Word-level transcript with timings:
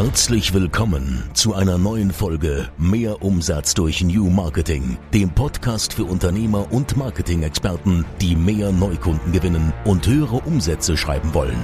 Herzlich 0.00 0.54
willkommen 0.54 1.24
zu 1.34 1.54
einer 1.54 1.76
neuen 1.76 2.12
Folge 2.12 2.68
Mehr 2.78 3.20
Umsatz 3.20 3.74
durch 3.74 4.00
New 4.04 4.30
Marketing, 4.30 4.96
dem 5.12 5.28
Podcast 5.30 5.92
für 5.92 6.04
Unternehmer 6.04 6.72
und 6.72 6.96
Marketing-Experten, 6.96 8.04
die 8.20 8.36
mehr 8.36 8.70
Neukunden 8.70 9.32
gewinnen 9.32 9.72
und 9.84 10.06
höhere 10.06 10.36
Umsätze 10.36 10.96
schreiben 10.96 11.34
wollen. 11.34 11.58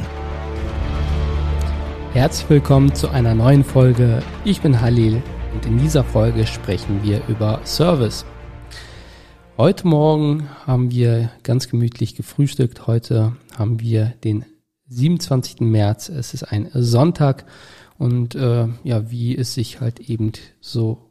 Herzlich 2.12 2.50
willkommen 2.50 2.92
zu 2.92 3.08
einer 3.08 3.36
neuen 3.36 3.62
Folge. 3.62 4.20
Ich 4.44 4.60
bin 4.60 4.80
Halil 4.80 5.22
und 5.54 5.64
in 5.66 5.78
dieser 5.78 6.02
Folge 6.02 6.44
sprechen 6.48 7.04
wir 7.04 7.22
über 7.28 7.60
Service. 7.64 8.26
Heute 9.56 9.86
Morgen 9.86 10.48
haben 10.66 10.90
wir 10.90 11.30
ganz 11.44 11.68
gemütlich 11.68 12.16
gefrühstückt. 12.16 12.88
Heute 12.88 13.36
haben 13.56 13.78
wir 13.78 14.06
den 14.24 14.44
27. 14.88 15.60
März. 15.60 16.08
Es 16.08 16.34
ist 16.34 16.42
ein 16.42 16.68
Sonntag 16.74 17.44
und 17.98 18.34
äh, 18.34 18.68
ja, 18.82 19.10
wie 19.10 19.36
es 19.36 19.54
sich 19.54 19.80
halt 19.80 20.00
eben 20.00 20.32
so 20.60 21.10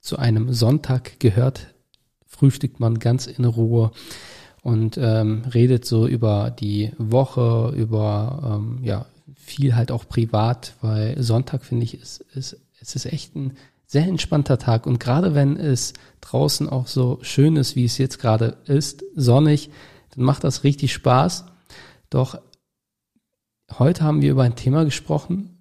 zu 0.00 0.18
einem 0.18 0.52
Sonntag 0.52 1.20
gehört, 1.20 1.74
frühstückt 2.26 2.80
man 2.80 2.98
ganz 2.98 3.26
in 3.26 3.44
Ruhe 3.44 3.92
und 4.62 4.96
ähm, 4.96 5.42
redet 5.52 5.84
so 5.84 6.06
über 6.06 6.50
die 6.50 6.92
Woche, 6.98 7.72
über 7.76 8.58
ähm, 8.60 8.80
ja 8.82 9.06
viel 9.36 9.74
halt 9.74 9.90
auch 9.90 10.08
privat, 10.08 10.74
weil 10.80 11.20
Sonntag 11.22 11.64
finde 11.64 11.84
ich 11.84 12.00
ist, 12.00 12.20
ist 12.34 12.56
es 12.80 12.96
ist 12.96 13.06
echt 13.06 13.36
ein 13.36 13.56
sehr 13.86 14.06
entspannter 14.06 14.58
Tag 14.58 14.86
und 14.86 14.98
gerade 14.98 15.34
wenn 15.34 15.56
es 15.56 15.92
draußen 16.20 16.68
auch 16.68 16.86
so 16.86 17.18
schön 17.22 17.56
ist, 17.56 17.76
wie 17.76 17.84
es 17.84 17.98
jetzt 17.98 18.18
gerade 18.18 18.56
ist, 18.64 19.04
sonnig, 19.14 19.70
dann 20.14 20.24
macht 20.24 20.44
das 20.44 20.64
richtig 20.64 20.92
Spaß. 20.92 21.44
Doch 22.10 22.40
heute 23.78 24.02
haben 24.02 24.22
wir 24.22 24.30
über 24.30 24.42
ein 24.42 24.56
Thema 24.56 24.84
gesprochen, 24.84 25.51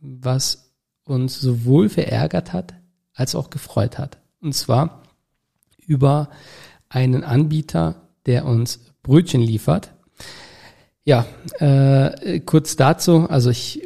was 0.00 0.72
uns 1.04 1.40
sowohl 1.40 1.88
verärgert 1.88 2.52
hat 2.52 2.74
als 3.14 3.34
auch 3.34 3.50
gefreut 3.50 3.98
hat. 3.98 4.18
Und 4.40 4.54
zwar 4.54 5.02
über 5.86 6.28
einen 6.88 7.24
Anbieter, 7.24 8.08
der 8.26 8.44
uns 8.44 8.80
Brötchen 9.02 9.40
liefert. 9.40 9.92
Ja, 11.04 11.24
äh, 11.58 12.40
kurz 12.40 12.76
dazu, 12.76 13.28
also 13.30 13.50
ich 13.50 13.82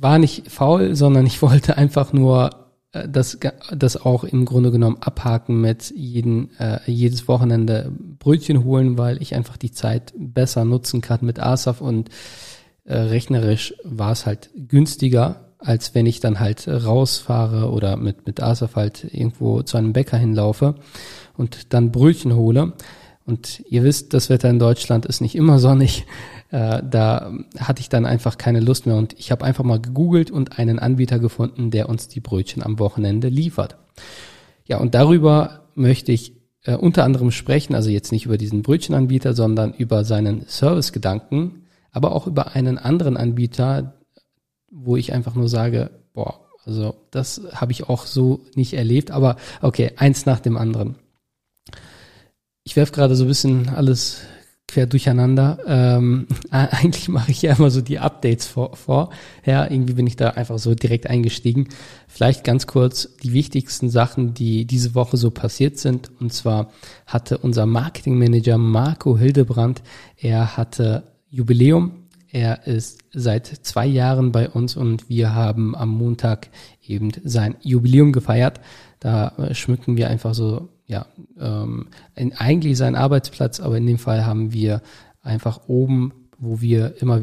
war 0.00 0.18
nicht 0.18 0.50
faul, 0.50 0.94
sondern 0.94 1.26
ich 1.26 1.42
wollte 1.42 1.76
einfach 1.76 2.12
nur 2.12 2.50
äh, 2.92 3.08
das, 3.08 3.38
das 3.74 3.96
auch 3.96 4.24
im 4.24 4.44
Grunde 4.44 4.70
genommen 4.70 4.98
abhaken 5.00 5.60
mit 5.60 5.92
jeden, 5.94 6.56
äh, 6.58 6.78
jedes 6.86 7.26
Wochenende 7.28 7.90
Brötchen 8.18 8.64
holen, 8.64 8.96
weil 8.98 9.20
ich 9.20 9.34
einfach 9.34 9.56
die 9.56 9.72
Zeit 9.72 10.12
besser 10.16 10.64
nutzen 10.64 11.00
kann 11.00 11.20
mit 11.22 11.40
ASAF 11.40 11.80
und 11.80 12.08
äh, 12.84 12.94
rechnerisch 12.94 13.74
war 13.84 14.12
es 14.12 14.26
halt 14.26 14.50
günstiger, 14.54 15.52
als 15.58 15.94
wenn 15.94 16.06
ich 16.06 16.20
dann 16.20 16.40
halt 16.40 16.66
rausfahre 16.66 17.70
oder 17.70 17.96
mit, 17.96 18.26
mit 18.26 18.42
Asaf 18.42 18.76
halt 18.76 19.04
irgendwo 19.12 19.62
zu 19.62 19.76
einem 19.76 19.92
Bäcker 19.92 20.16
hinlaufe 20.16 20.74
und 21.36 21.72
dann 21.72 21.92
Brötchen 21.92 22.34
hole. 22.34 22.72
Und 23.24 23.62
ihr 23.68 23.84
wisst, 23.84 24.14
das 24.14 24.30
Wetter 24.30 24.50
in 24.50 24.58
Deutschland 24.58 25.06
ist 25.06 25.20
nicht 25.20 25.36
immer 25.36 25.58
sonnig. 25.58 26.06
Äh, 26.50 26.82
da 26.82 27.32
hatte 27.58 27.80
ich 27.80 27.88
dann 27.88 28.04
einfach 28.04 28.36
keine 28.36 28.60
Lust 28.60 28.84
mehr 28.84 28.96
und 28.96 29.18
ich 29.18 29.30
habe 29.30 29.44
einfach 29.44 29.64
mal 29.64 29.80
gegoogelt 29.80 30.30
und 30.30 30.58
einen 30.58 30.78
Anbieter 30.78 31.18
gefunden, 31.18 31.70
der 31.70 31.88
uns 31.88 32.08
die 32.08 32.20
Brötchen 32.20 32.62
am 32.62 32.78
Wochenende 32.78 33.28
liefert. 33.28 33.76
Ja, 34.66 34.78
und 34.78 34.94
darüber 34.94 35.62
möchte 35.74 36.12
ich 36.12 36.34
äh, 36.64 36.74
unter 36.76 37.04
anderem 37.04 37.30
sprechen, 37.30 37.74
also 37.74 37.90
jetzt 37.90 38.12
nicht 38.12 38.26
über 38.26 38.38
diesen 38.38 38.62
Brötchenanbieter, 38.62 39.34
sondern 39.34 39.72
über 39.72 40.04
seinen 40.04 40.44
Servicegedanken, 40.46 41.61
aber 41.92 42.12
auch 42.12 42.26
über 42.26 42.54
einen 42.54 42.78
anderen 42.78 43.16
Anbieter, 43.16 43.94
wo 44.70 44.96
ich 44.96 45.12
einfach 45.12 45.34
nur 45.34 45.48
sage, 45.48 45.90
boah, 46.14 46.40
also 46.64 46.94
das 47.10 47.42
habe 47.54 47.72
ich 47.72 47.88
auch 47.88 48.06
so 48.06 48.40
nicht 48.54 48.74
erlebt, 48.74 49.10
aber 49.10 49.36
okay, 49.60 49.92
eins 49.96 50.26
nach 50.26 50.40
dem 50.40 50.56
anderen. 50.56 50.96
Ich 52.64 52.76
werfe 52.76 52.92
gerade 52.92 53.16
so 53.16 53.24
ein 53.24 53.28
bisschen 53.28 53.68
alles 53.68 54.22
quer 54.68 54.86
durcheinander. 54.86 55.58
Ähm, 55.66 56.26
eigentlich 56.50 57.08
mache 57.08 57.30
ich 57.30 57.42
ja 57.42 57.54
immer 57.54 57.70
so 57.70 57.82
die 57.82 57.98
Updates 57.98 58.46
vor, 58.46 58.76
vor. 58.76 59.10
Ja, 59.44 59.68
irgendwie 59.68 59.94
bin 59.94 60.06
ich 60.06 60.16
da 60.16 60.30
einfach 60.30 60.58
so 60.58 60.74
direkt 60.74 61.08
eingestiegen. 61.08 61.68
Vielleicht 62.08 62.44
ganz 62.44 62.66
kurz 62.66 63.16
die 63.22 63.32
wichtigsten 63.32 63.90
Sachen, 63.90 64.32
die 64.32 64.64
diese 64.64 64.94
Woche 64.94 65.16
so 65.16 65.30
passiert 65.30 65.78
sind. 65.78 66.10
Und 66.20 66.32
zwar 66.32 66.70
hatte 67.06 67.38
unser 67.38 67.66
Marketingmanager 67.66 68.56
Marco 68.56 69.18
Hildebrand, 69.18 69.82
er 70.16 70.56
hatte 70.56 71.11
Jubiläum 71.32 72.02
er 72.32 72.66
ist 72.66 73.00
seit 73.12 73.46
zwei 73.46 73.86
Jahren 73.86 74.32
bei 74.32 74.48
uns 74.48 74.74
und 74.74 75.10
wir 75.10 75.34
haben 75.34 75.76
am 75.76 75.90
Montag 75.90 76.48
eben 76.82 77.10
sein 77.24 77.56
Jubiläum 77.60 78.12
gefeiert. 78.12 78.58
Da 79.00 79.28
äh, 79.36 79.54
schmücken 79.54 79.98
wir 79.98 80.08
einfach 80.08 80.32
so, 80.32 80.70
ja, 80.86 81.04
ähm, 81.38 81.88
in, 82.14 82.32
eigentlich 82.32 82.78
seinen 82.78 82.94
Arbeitsplatz, 82.94 83.60
aber 83.60 83.76
in 83.76 83.86
dem 83.86 83.98
Fall 83.98 84.24
haben 84.24 84.54
wir 84.54 84.80
einfach 85.20 85.68
oben, 85.68 86.14
wo 86.38 86.62
wir 86.62 86.94
immer 87.02 87.20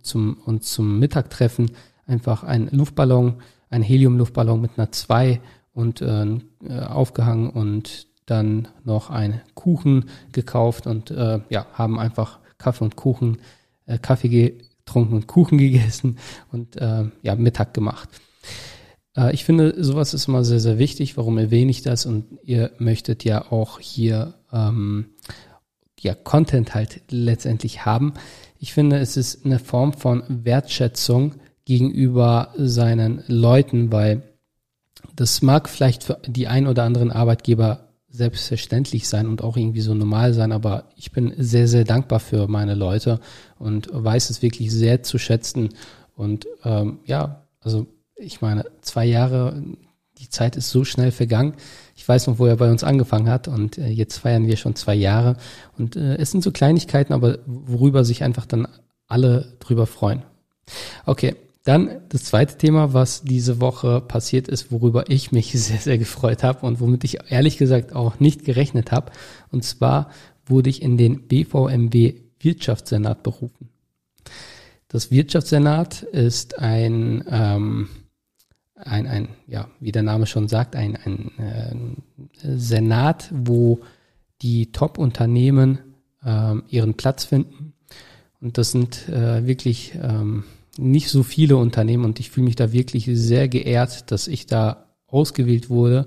zum, 0.00 0.34
uns 0.44 0.72
zum 0.72 1.00
Mittag 1.00 1.28
treffen, 1.28 1.72
einfach 2.06 2.44
einen 2.44 2.68
Luftballon, 2.70 3.42
einen 3.68 3.82
Helium-Luftballon 3.82 4.60
mit 4.60 4.72
einer 4.76 4.92
2 4.92 5.40
und 5.74 6.02
äh, 6.02 6.22
äh, 6.22 6.80
aufgehangen 6.86 7.50
und 7.50 8.06
dann 8.26 8.68
noch 8.84 9.10
einen 9.10 9.40
Kuchen 9.54 10.04
gekauft 10.30 10.86
und 10.86 11.10
äh, 11.10 11.40
ja, 11.50 11.66
haben 11.72 11.98
einfach 11.98 12.38
Kaffee 12.58 12.84
und 12.84 12.96
Kuchen 12.96 13.38
äh, 13.86 13.98
Kaffee 13.98 14.28
getrunken 14.28 15.14
und 15.14 15.26
Kuchen 15.26 15.58
gegessen 15.58 16.18
und 16.52 16.76
äh, 16.76 17.04
ja, 17.22 17.34
Mittag 17.36 17.74
gemacht. 17.74 18.08
Äh, 19.16 19.32
ich 19.34 19.44
finde, 19.44 19.82
sowas 19.82 20.14
ist 20.14 20.28
immer 20.28 20.44
sehr, 20.44 20.60
sehr 20.60 20.78
wichtig. 20.78 21.16
Warum 21.16 21.38
erwähne 21.38 21.70
ich 21.70 21.82
das? 21.82 22.06
Und 22.06 22.26
ihr 22.42 22.72
möchtet 22.78 23.24
ja 23.24 23.50
auch 23.50 23.80
hier 23.80 24.34
ähm, 24.52 25.06
ja, 26.00 26.14
Content 26.14 26.74
halt 26.74 27.00
letztendlich 27.10 27.84
haben. 27.84 28.14
Ich 28.58 28.72
finde, 28.72 28.98
es 28.98 29.16
ist 29.16 29.44
eine 29.44 29.58
Form 29.58 29.92
von 29.92 30.22
Wertschätzung 30.28 31.34
gegenüber 31.64 32.52
seinen 32.56 33.24
Leuten, 33.26 33.90
weil 33.90 34.22
das 35.14 35.42
mag 35.42 35.68
vielleicht 35.68 36.04
für 36.04 36.20
die 36.26 36.46
ein 36.46 36.66
oder 36.66 36.84
anderen 36.84 37.10
Arbeitgeber 37.10 37.85
selbstverständlich 38.16 39.08
sein 39.08 39.26
und 39.26 39.42
auch 39.42 39.56
irgendwie 39.56 39.80
so 39.80 39.94
normal 39.94 40.32
sein, 40.32 40.52
aber 40.52 40.84
ich 40.96 41.12
bin 41.12 41.34
sehr, 41.36 41.68
sehr 41.68 41.84
dankbar 41.84 42.20
für 42.20 42.48
meine 42.48 42.74
Leute 42.74 43.20
und 43.58 43.88
weiß 43.92 44.30
es 44.30 44.42
wirklich 44.42 44.72
sehr 44.72 45.02
zu 45.02 45.18
schätzen. 45.18 45.70
Und 46.14 46.46
ähm, 46.64 47.00
ja, 47.04 47.46
also 47.60 47.86
ich 48.16 48.40
meine, 48.40 48.64
zwei 48.80 49.04
Jahre, 49.04 49.62
die 50.18 50.30
Zeit 50.30 50.56
ist 50.56 50.70
so 50.70 50.84
schnell 50.84 51.10
vergangen. 51.10 51.54
Ich 51.94 52.08
weiß 52.08 52.26
noch, 52.26 52.38
wo 52.38 52.46
er 52.46 52.56
bei 52.56 52.70
uns 52.70 52.84
angefangen 52.84 53.28
hat 53.28 53.48
und 53.48 53.78
äh, 53.78 53.88
jetzt 53.88 54.18
feiern 54.18 54.46
wir 54.46 54.56
schon 54.56 54.74
zwei 54.74 54.94
Jahre. 54.94 55.36
Und 55.76 55.96
äh, 55.96 56.16
es 56.16 56.30
sind 56.30 56.42
so 56.42 56.50
Kleinigkeiten, 56.50 57.12
aber 57.12 57.38
worüber 57.46 58.04
sich 58.04 58.24
einfach 58.24 58.46
dann 58.46 58.66
alle 59.06 59.56
drüber 59.60 59.86
freuen. 59.86 60.22
Okay, 61.04 61.36
dann 61.66 62.00
das 62.10 62.24
zweite 62.24 62.56
Thema, 62.58 62.94
was 62.94 63.22
diese 63.22 63.60
Woche 63.60 64.00
passiert 64.00 64.46
ist, 64.46 64.70
worüber 64.70 65.10
ich 65.10 65.32
mich 65.32 65.52
sehr, 65.54 65.78
sehr 65.78 65.98
gefreut 65.98 66.42
habe 66.42 66.64
und 66.64 66.80
womit 66.80 67.04
ich 67.04 67.18
ehrlich 67.28 67.58
gesagt 67.58 67.92
auch 67.92 68.20
nicht 68.20 68.44
gerechnet 68.44 68.92
habe. 68.92 69.10
Und 69.50 69.64
zwar 69.64 70.10
wurde 70.46 70.70
ich 70.70 70.80
in 70.80 70.96
den 70.96 71.26
BVMW 71.26 72.14
Wirtschaftssenat 72.38 73.22
berufen. 73.24 73.70
Das 74.88 75.10
Wirtschaftssenat 75.10 76.02
ist 76.02 76.60
ein, 76.60 77.24
ähm, 77.28 77.88
ein, 78.76 79.08
ein, 79.08 79.28
ja, 79.48 79.68
wie 79.80 79.90
der 79.90 80.04
Name 80.04 80.26
schon 80.26 80.46
sagt, 80.46 80.76
ein, 80.76 80.96
ein 80.96 81.32
äh, 81.38 82.56
Senat, 82.56 83.28
wo 83.32 83.80
die 84.42 84.70
Top-Unternehmen 84.70 85.78
ähm, 86.24 86.62
ihren 86.68 86.94
Platz 86.94 87.24
finden. 87.24 87.72
Und 88.40 88.58
das 88.58 88.70
sind 88.70 89.08
äh, 89.08 89.44
wirklich 89.46 89.94
ähm, 90.00 90.44
nicht 90.78 91.08
so 91.10 91.22
viele 91.22 91.56
Unternehmen 91.56 92.04
und 92.04 92.20
ich 92.20 92.30
fühle 92.30 92.46
mich 92.46 92.56
da 92.56 92.72
wirklich 92.72 93.08
sehr 93.12 93.48
geehrt, 93.48 94.10
dass 94.10 94.28
ich 94.28 94.46
da 94.46 94.86
ausgewählt 95.06 95.70
wurde. 95.70 96.06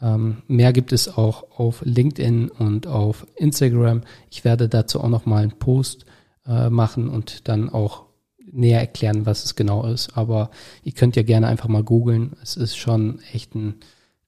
Ähm, 0.00 0.42
mehr 0.48 0.72
gibt 0.72 0.92
es 0.92 1.08
auch 1.16 1.58
auf 1.58 1.82
LinkedIn 1.84 2.48
und 2.48 2.86
auf 2.86 3.26
Instagram. 3.36 4.02
Ich 4.30 4.44
werde 4.44 4.68
dazu 4.68 5.00
auch 5.00 5.08
noch 5.08 5.26
mal 5.26 5.42
einen 5.42 5.58
Post 5.58 6.04
äh, 6.46 6.68
machen 6.68 7.08
und 7.08 7.48
dann 7.48 7.68
auch 7.68 8.04
näher 8.50 8.80
erklären, 8.80 9.26
was 9.26 9.44
es 9.44 9.56
genau 9.56 9.86
ist. 9.86 10.16
Aber 10.16 10.50
ihr 10.82 10.92
könnt 10.92 11.16
ja 11.16 11.22
gerne 11.22 11.46
einfach 11.46 11.68
mal 11.68 11.82
googeln. 11.82 12.32
Es 12.42 12.56
ist 12.56 12.76
schon 12.76 13.20
echt 13.32 13.54
ein 13.54 13.76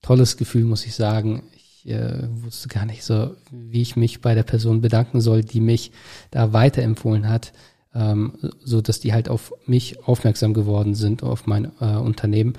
tolles 0.03 0.37
Gefühl, 0.37 0.65
muss 0.65 0.87
ich 0.87 0.95
sagen. 0.95 1.43
Ich 1.55 1.89
äh, 1.91 2.29
wusste 2.43 2.69
gar 2.69 2.87
nicht 2.87 3.05
so, 3.05 3.37
wie 3.51 3.83
ich 3.83 3.97
mich 3.97 4.21
bei 4.21 4.35
der 4.35 4.43
Person 4.43 4.81
bedanken 4.81 5.21
soll, 5.21 5.43
die 5.43 5.61
mich 5.61 5.93
da 6.31 6.53
weiterempfohlen 6.53 7.29
hat 7.29 7.53
ähm, 7.97 8.35
so 8.61 8.81
dass 8.81 9.01
die 9.01 9.13
halt 9.13 9.29
auf 9.29 9.53
mich 9.67 10.05
aufmerksam 10.07 10.55
geworden 10.55 10.95
sind, 10.95 11.23
auf 11.23 11.47
mein 11.47 11.73
äh, 11.81 11.97
Unternehmen. 11.97 12.55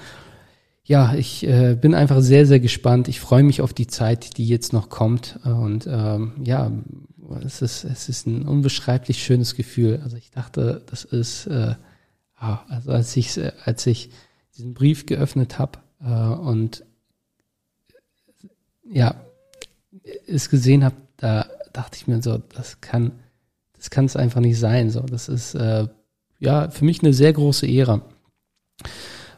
Ja, 0.84 1.13
ich 1.16 1.45
äh, 1.45 1.75
bin 1.80 1.94
einfach 1.94 2.22
sehr, 2.22 2.45
sehr 2.45 2.60
gespannt. 2.60 3.07
Ich 3.10 3.19
freue 3.19 3.44
mich 3.44 3.62
auf 3.62 3.74
die 3.74 3.88
Zeit, 3.88 4.38
die 4.38 4.48
jetzt 4.48 4.72
noch 4.72 4.89
kommt. 4.89 5.38
Und 5.44 5.86
ähm, 5.86 6.31
ja, 6.44 6.72
es 7.45 7.62
ist, 7.62 7.84
es 7.84 8.07
ist 8.07 8.25
ein 8.25 8.48
unbeschreiblich 8.48 9.22
schönes 9.22 9.56
Gefühl. 9.56 10.00
Also 10.04 10.16
ich 10.16 10.31
dachte, 10.31 10.81
das 10.89 11.04
ist 11.04 11.48
äh, 11.48 11.75
ah, 12.38 12.60
also 12.69 12.92
als 12.92 13.16
ich, 13.18 13.40
als 13.66 13.86
ich 13.86 14.10
diesen 14.56 14.74
Brief 14.74 15.06
geöffnet 15.06 15.60
habe 15.60 15.80
äh, 16.01 16.10
und 16.10 16.83
ja, 18.90 19.16
es 20.25 20.50
gesehen 20.50 20.83
habe, 20.83 20.95
da 21.18 21.48
dachte 21.74 21.98
ich 21.98 22.07
mir 22.07 22.22
so, 22.22 22.38
das 22.38 22.80
kann, 22.81 23.12
das 23.77 23.89
kann 23.89 24.06
es 24.06 24.15
einfach 24.15 24.41
nicht 24.41 24.59
sein. 24.59 24.89
So, 24.89 25.01
das 25.01 25.29
ist 25.29 25.56
äh, 25.56 25.88
ja 26.39 26.69
für 26.69 26.85
mich 26.85 27.01
eine 27.01 27.13
sehr 27.13 27.33
große 27.33 27.68
Ehre. 27.68 28.01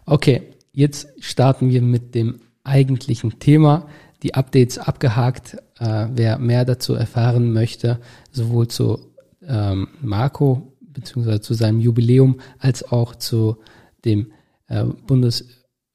Okay, 0.06 0.54
jetzt 0.72 1.08
starten 1.20 1.70
wir 1.70 1.82
mit 1.82 2.16
dem 2.16 2.42
eigentlichen 2.64 3.40
Thema. 3.40 3.88
Die 4.24 4.34
Updates 4.34 4.78
abgehakt. 4.78 5.58
Äh, 5.80 6.08
wer 6.14 6.40
mehr 6.40 6.66
dazu 6.66 6.94
erfahren 6.94 7.54
möchte, 7.54 8.00
sowohl 8.32 8.68
zu 8.68 9.14
ähm, 9.48 9.88
Marco 10.02 10.74
beziehungsweise 10.82 11.42
zu 11.42 11.54
seinem 11.54 11.80
Jubiläum 11.80 12.40
als 12.58 12.84
auch 12.84 13.16
zu 13.16 13.58
dem 14.06 14.32
äh, 14.68 14.84
Bundes 14.84 15.46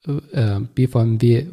äh, 0.05 0.59
BVMW 0.59 1.35
äh, 1.37 1.47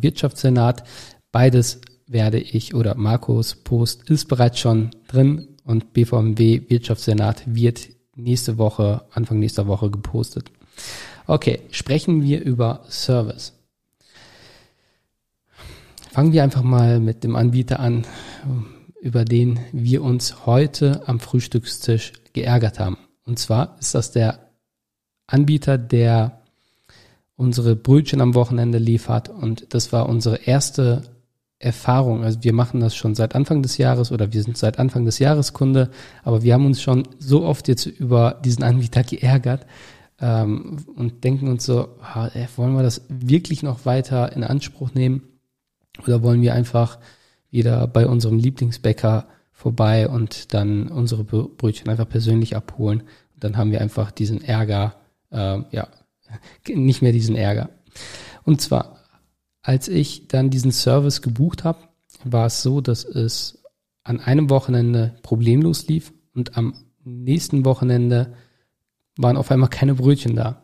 Wirtschaftssenat. 0.00 0.84
Beides 1.32 1.80
werde 2.06 2.40
ich 2.40 2.74
oder 2.74 2.96
Marcos 2.96 3.54
Post 3.54 4.10
ist 4.10 4.26
bereits 4.26 4.58
schon 4.58 4.90
drin 5.06 5.49
und 5.64 5.92
BVMW 5.92 6.62
Wirtschaftssenat 6.68 7.42
wird 7.46 7.88
nächste 8.16 8.58
Woche, 8.58 9.02
Anfang 9.12 9.38
nächster 9.38 9.66
Woche 9.66 9.90
gepostet. 9.90 10.50
Okay, 11.26 11.60
sprechen 11.70 12.22
wir 12.22 12.42
über 12.42 12.84
Service. 12.88 13.52
Fangen 16.10 16.32
wir 16.32 16.42
einfach 16.42 16.62
mal 16.62 16.98
mit 16.98 17.22
dem 17.22 17.36
Anbieter 17.36 17.78
an, 17.78 18.04
über 19.00 19.24
den 19.24 19.60
wir 19.72 20.02
uns 20.02 20.44
heute 20.44 21.06
am 21.06 21.20
Frühstückstisch 21.20 22.12
geärgert 22.32 22.80
haben. 22.80 22.98
Und 23.24 23.38
zwar 23.38 23.76
ist 23.78 23.94
das 23.94 24.10
der 24.10 24.50
Anbieter, 25.28 25.78
der 25.78 26.42
unsere 27.36 27.76
Brötchen 27.76 28.20
am 28.20 28.34
Wochenende 28.34 28.78
liefert. 28.78 29.28
Und 29.28 29.72
das 29.72 29.92
war 29.92 30.08
unsere 30.08 30.36
erste 30.46 31.02
Erfahrung. 31.60 32.24
Also 32.24 32.42
wir 32.42 32.54
machen 32.54 32.80
das 32.80 32.96
schon 32.96 33.14
seit 33.14 33.34
Anfang 33.34 33.62
des 33.62 33.76
Jahres 33.76 34.10
oder 34.10 34.32
wir 34.32 34.42
sind 34.42 34.56
seit 34.56 34.78
Anfang 34.78 35.04
des 35.04 35.18
Jahres 35.18 35.52
Kunde, 35.52 35.90
aber 36.24 36.42
wir 36.42 36.54
haben 36.54 36.66
uns 36.66 36.82
schon 36.82 37.06
so 37.18 37.44
oft 37.44 37.68
jetzt 37.68 37.84
über 37.84 38.40
diesen 38.42 38.64
Anbieter 38.64 39.04
geärgert 39.04 39.66
ähm, 40.20 40.78
und 40.96 41.22
denken 41.22 41.48
uns 41.48 41.66
so, 41.66 41.96
ah, 42.02 42.30
wollen 42.56 42.74
wir 42.74 42.82
das 42.82 43.02
wirklich 43.08 43.62
noch 43.62 43.84
weiter 43.84 44.34
in 44.34 44.42
Anspruch 44.42 44.94
nehmen 44.94 45.22
oder 46.06 46.22
wollen 46.22 46.40
wir 46.40 46.54
einfach 46.54 46.98
wieder 47.50 47.86
bei 47.86 48.06
unserem 48.06 48.38
Lieblingsbäcker 48.38 49.26
vorbei 49.52 50.08
und 50.08 50.54
dann 50.54 50.88
unsere 50.88 51.24
Brötchen 51.24 51.90
einfach 51.90 52.08
persönlich 52.08 52.56
abholen. 52.56 53.00
Und 53.34 53.44
dann 53.44 53.58
haben 53.58 53.70
wir 53.70 53.82
einfach 53.82 54.10
diesen 54.10 54.42
Ärger, 54.42 54.94
äh, 55.30 55.58
ja, 55.70 55.88
nicht 56.68 57.02
mehr 57.02 57.12
diesen 57.12 57.36
Ärger. 57.36 57.68
Und 58.44 58.62
zwar 58.62 58.99
als 59.62 59.88
ich 59.88 60.28
dann 60.28 60.50
diesen 60.50 60.72
Service 60.72 61.22
gebucht 61.22 61.64
habe, 61.64 61.78
war 62.24 62.46
es 62.46 62.62
so, 62.62 62.80
dass 62.80 63.04
es 63.04 63.62
an 64.02 64.20
einem 64.20 64.50
Wochenende 64.50 65.16
problemlos 65.22 65.86
lief 65.88 66.12
und 66.34 66.56
am 66.56 66.74
nächsten 67.04 67.64
Wochenende 67.64 68.34
waren 69.16 69.36
auf 69.36 69.50
einmal 69.50 69.68
keine 69.68 69.94
Brötchen 69.94 70.36
da. 70.36 70.62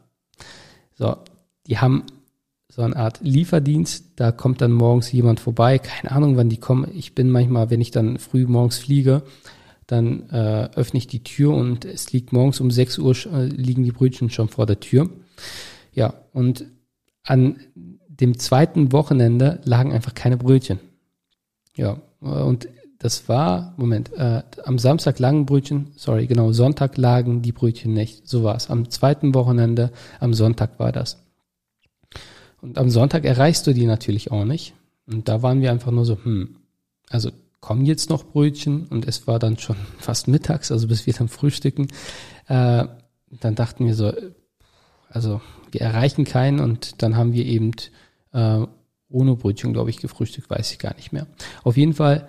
So, 0.95 1.17
die 1.67 1.79
haben 1.79 2.05
so 2.69 2.83
eine 2.83 2.97
Art 2.97 3.21
Lieferdienst, 3.23 4.13
da 4.17 4.33
kommt 4.33 4.61
dann 4.61 4.73
morgens 4.73 5.13
jemand 5.13 5.41
vorbei, 5.41 5.79
keine 5.79 6.13
Ahnung, 6.13 6.37
wann 6.37 6.49
die 6.49 6.59
kommen. 6.59 6.91
Ich 6.95 7.15
bin 7.15 7.31
manchmal, 7.31 7.71
wenn 7.71 7.81
ich 7.81 7.91
dann 7.91 8.19
früh 8.19 8.47
morgens 8.47 8.79
fliege, 8.79 9.23
dann 9.87 10.29
äh, 10.31 10.69
öffne 10.75 10.99
ich 10.99 11.07
die 11.07 11.23
Tür 11.23 11.55
und 11.55 11.85
es 11.85 12.13
liegt 12.13 12.33
morgens 12.33 12.61
um 12.61 12.71
6 12.71 12.99
Uhr, 12.99 13.15
äh, 13.33 13.47
liegen 13.47 13.85
die 13.85 13.93
Brötchen 13.93 14.31
schon 14.31 14.49
vor 14.49 14.67
der 14.67 14.81
Tür. 14.81 15.11
Ja, 15.93 16.15
und 16.33 16.67
an 17.23 17.61
dem 18.21 18.39
zweiten 18.39 18.93
Wochenende 18.93 19.61
lagen 19.65 19.93
einfach 19.93 20.15
keine 20.15 20.37
Brötchen. 20.37 20.81
Ja, 21.75 22.01
und 22.21 22.69
das 22.99 23.29
war, 23.29 23.75
Moment, 23.77 24.13
äh, 24.15 24.43
am 24.65 24.79
Samstag 24.79 25.19
lagen 25.19 25.45
Brötchen, 25.45 25.93
sorry, 25.97 26.27
genau, 26.27 26.53
Sonntag 26.53 26.97
lagen 26.97 27.43
die 27.43 27.53
Brötchen 27.53 27.93
nicht. 27.93 28.27
So 28.27 28.43
war 28.43 28.57
es. 28.57 28.71
Am 28.71 28.91
zweiten 28.91 29.35
Wochenende, 29.35 29.93
am 30.19 30.33
Sonntag 30.33 30.79
war 30.79 30.93
das. 30.93 31.23
Und 32.63 32.79
am 32.79 32.91
Sonntag 32.91 33.25
erreichst 33.25 33.67
du 33.67 33.75
die 33.75 33.87
natürlich 33.87 34.33
auch 34.33 34.45
nicht. 34.45 34.75
Und 35.07 35.29
da 35.29 35.43
waren 35.43 35.61
wir 35.61 35.71
einfach 35.71 35.93
nur 35.93 36.07
so, 36.07 36.19
hm, 36.25 36.57
also 37.11 37.31
kommen 37.61 37.85
jetzt 37.85 38.11
noch 38.11 38.25
Brötchen? 38.25 38.87
Und 38.87 39.07
es 39.07 39.27
war 39.27 39.39
dann 39.39 39.59
schon 39.59 39.77
fast 39.99 40.29
mittags, 40.29 40.73
also 40.73 40.89
bis 40.89 41.07
wir 41.07 41.15
dann 41.15 41.29
frühstücken. 41.29 41.89
Äh, 42.49 42.87
dann 43.41 43.55
dachten 43.55 43.87
wir 43.87 43.95
so, 43.95 44.13
also 45.09 45.41
wir 45.73 45.81
erreichen 45.81 46.25
keinen 46.25 46.61
und 46.61 47.03
dann 47.03 47.17
haben 47.17 47.33
wir 47.33 47.45
eben 47.45 47.73
äh, 48.37 48.67
ohne 49.09 49.35
Brötchen, 49.35 49.73
glaube 49.73 49.91
ich, 49.91 49.99
gefrühstückt, 49.99 50.51
weiß 50.51 50.71
ich 50.73 50.79
gar 50.79 50.95
nicht 50.95 51.13
mehr. 51.13 51.27
Auf 51.65 51.77
jeden 51.77 51.95
Fall 51.95 52.29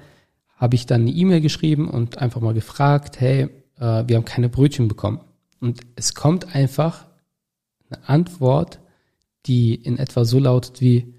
habe 0.56 0.75
ich 0.75 0.86
dann 0.86 1.01
eine 1.01 1.12
E-Mail 1.12 1.42
geschrieben 1.42 1.89
und 1.89 2.18
einfach 2.19 2.42
mal 2.42 2.54
gefragt, 2.54 3.19
hey, 3.19 3.50
äh, 3.77 4.04
wir 4.07 4.15
haben 4.15 4.25
keine 4.25 4.50
Brötchen 4.50 4.88
bekommen. 4.88 5.19
Und 5.59 5.81
es 5.95 6.15
kommt 6.15 6.56
einfach 6.56 7.07
eine 7.89 8.07
Antwort, 8.07 8.80
die 9.45 9.75
in 9.75 9.98
etwa 9.98 10.25
so 10.25 10.39
lautet 10.39 10.81
wie, 10.81 11.13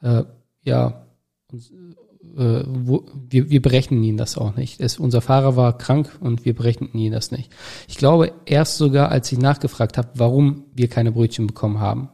äh, 0.00 0.24
ja, 0.62 1.06
äh, 1.52 2.62
wo, 2.66 3.04
wir, 3.28 3.50
wir 3.50 3.60
berechnen 3.60 4.02
Ihnen 4.02 4.18
das 4.18 4.38
auch 4.38 4.56
nicht. 4.56 4.80
Es, 4.80 4.98
unser 4.98 5.20
Fahrer 5.20 5.56
war 5.56 5.76
krank 5.76 6.10
und 6.20 6.44
wir 6.44 6.54
berechneten 6.54 6.98
Ihnen 6.98 7.12
das 7.12 7.32
nicht. 7.32 7.52
Ich 7.88 7.98
glaube 7.98 8.32
erst 8.46 8.78
sogar, 8.78 9.10
als 9.10 9.30
ich 9.32 9.38
nachgefragt 9.38 9.98
habe, 9.98 10.10
warum 10.14 10.64
wir 10.74 10.88
keine 10.88 11.12
Brötchen 11.12 11.46
bekommen 11.46 11.80
haben, 11.80 12.08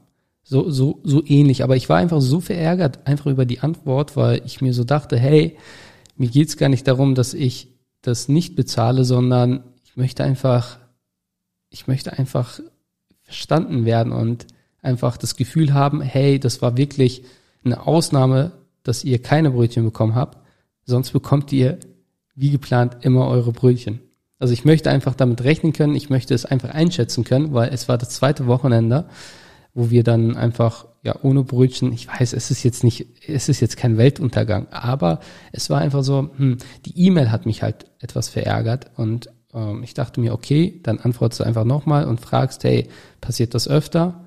so, 0.48 0.70
so, 0.70 1.00
so 1.04 1.22
ähnlich. 1.26 1.62
Aber 1.62 1.76
ich 1.76 1.90
war 1.90 1.98
einfach 1.98 2.22
so 2.22 2.40
verärgert 2.40 3.06
einfach 3.06 3.26
über 3.26 3.44
die 3.44 3.60
Antwort, 3.60 4.16
weil 4.16 4.40
ich 4.46 4.62
mir 4.62 4.72
so 4.72 4.82
dachte, 4.82 5.18
hey, 5.18 5.58
mir 6.16 6.28
geht's 6.28 6.56
gar 6.56 6.70
nicht 6.70 6.88
darum, 6.88 7.14
dass 7.14 7.34
ich 7.34 7.68
das 8.00 8.28
nicht 8.28 8.56
bezahle, 8.56 9.04
sondern 9.04 9.62
ich 9.84 9.96
möchte 9.96 10.24
einfach, 10.24 10.78
ich 11.68 11.86
möchte 11.86 12.18
einfach 12.18 12.60
verstanden 13.24 13.84
werden 13.84 14.10
und 14.10 14.46
einfach 14.80 15.18
das 15.18 15.36
Gefühl 15.36 15.74
haben, 15.74 16.00
hey, 16.00 16.40
das 16.40 16.62
war 16.62 16.78
wirklich 16.78 17.24
eine 17.62 17.86
Ausnahme, 17.86 18.52
dass 18.84 19.04
ihr 19.04 19.20
keine 19.20 19.50
Brötchen 19.50 19.84
bekommen 19.84 20.14
habt. 20.14 20.38
Sonst 20.86 21.10
bekommt 21.10 21.52
ihr, 21.52 21.78
wie 22.34 22.50
geplant, 22.50 22.96
immer 23.02 23.28
eure 23.28 23.52
Brötchen. 23.52 24.00
Also 24.38 24.54
ich 24.54 24.64
möchte 24.64 24.88
einfach 24.88 25.14
damit 25.14 25.44
rechnen 25.44 25.74
können, 25.74 25.94
ich 25.94 26.08
möchte 26.08 26.32
es 26.32 26.46
einfach 26.46 26.70
einschätzen 26.70 27.24
können, 27.24 27.52
weil 27.52 27.68
es 27.68 27.86
war 27.86 27.98
das 27.98 28.10
zweite 28.10 28.46
Wochenende 28.46 29.10
wo 29.78 29.90
wir 29.90 30.02
dann 30.02 30.37
einfach 30.37 30.87
ja 31.04 31.14
ohne 31.23 31.44
Brötchen, 31.44 31.92
ich 31.92 32.08
weiß, 32.08 32.32
es 32.32 32.50
ist 32.50 32.64
jetzt 32.64 32.82
nicht, 32.82 33.06
es 33.28 33.49
ist 33.49 33.61
jetzt 33.61 33.76
kein 33.76 33.97
Weltuntergang, 33.97 34.66
aber 34.73 35.20
es 35.52 35.70
war 35.70 35.80
einfach 35.80 36.02
so, 36.02 36.30
hm, 36.37 36.58
die 36.85 37.06
E-Mail 37.06 37.30
hat 37.30 37.47
mich 37.47 37.62
halt 37.62 37.87
etwas 38.00 38.28
verärgert 38.28 38.90
und 38.97 39.30
ähm, 39.54 39.85
ich 39.85 39.94
dachte 39.94 40.20
mir, 40.20 40.32
okay, 40.35 40.80
dann 40.82 40.99
antwortest 40.99 41.38
du 41.38 41.44
einfach 41.44 41.64
nochmal 41.64 42.06
und 42.06 42.20
fragst, 42.20 42.64
hey, 42.64 42.88
passiert 43.20 43.54
das 43.54 43.68
öfter? 43.68 44.25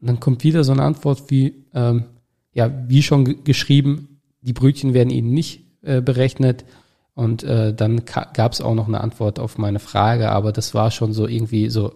Und 0.00 0.06
dann 0.06 0.20
kommt 0.20 0.44
wieder 0.44 0.62
so 0.62 0.70
eine 0.70 0.84
Antwort 0.84 1.32
wie, 1.32 1.64
ähm, 1.74 2.04
ja, 2.52 2.70
wie 2.86 3.02
schon 3.02 3.42
geschrieben, 3.42 4.20
die 4.40 4.52
Brötchen 4.52 4.94
werden 4.94 5.10
ihnen 5.10 5.32
nicht 5.32 5.64
äh, 5.82 6.00
berechnet. 6.00 6.64
Und 7.14 7.42
äh, 7.42 7.74
dann 7.74 8.04
gab 8.04 8.52
es 8.52 8.60
auch 8.60 8.74
noch 8.76 8.86
eine 8.86 9.00
Antwort 9.00 9.40
auf 9.40 9.58
meine 9.58 9.80
Frage, 9.80 10.30
aber 10.30 10.52
das 10.52 10.74
war 10.74 10.92
schon 10.92 11.12
so 11.12 11.26
irgendwie 11.26 11.70
so 11.70 11.92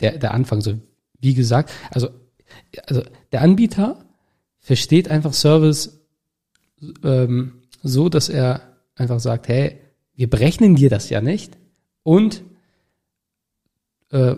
der, 0.00 0.18
der 0.18 0.34
Anfang, 0.34 0.60
so 0.60 0.74
wie 1.20 1.34
gesagt, 1.34 1.70
also, 1.90 2.08
also 2.86 3.02
der 3.32 3.42
Anbieter 3.42 4.04
versteht 4.58 5.10
einfach 5.10 5.32
Service 5.32 6.00
ähm, 7.02 7.62
so, 7.82 8.08
dass 8.08 8.28
er 8.28 8.62
einfach 8.94 9.20
sagt, 9.20 9.48
hey, 9.48 9.80
wir 10.14 10.28
berechnen 10.28 10.76
dir 10.76 10.90
das 10.90 11.10
ja 11.10 11.20
nicht 11.20 11.56
und 12.02 12.42
äh, 14.10 14.36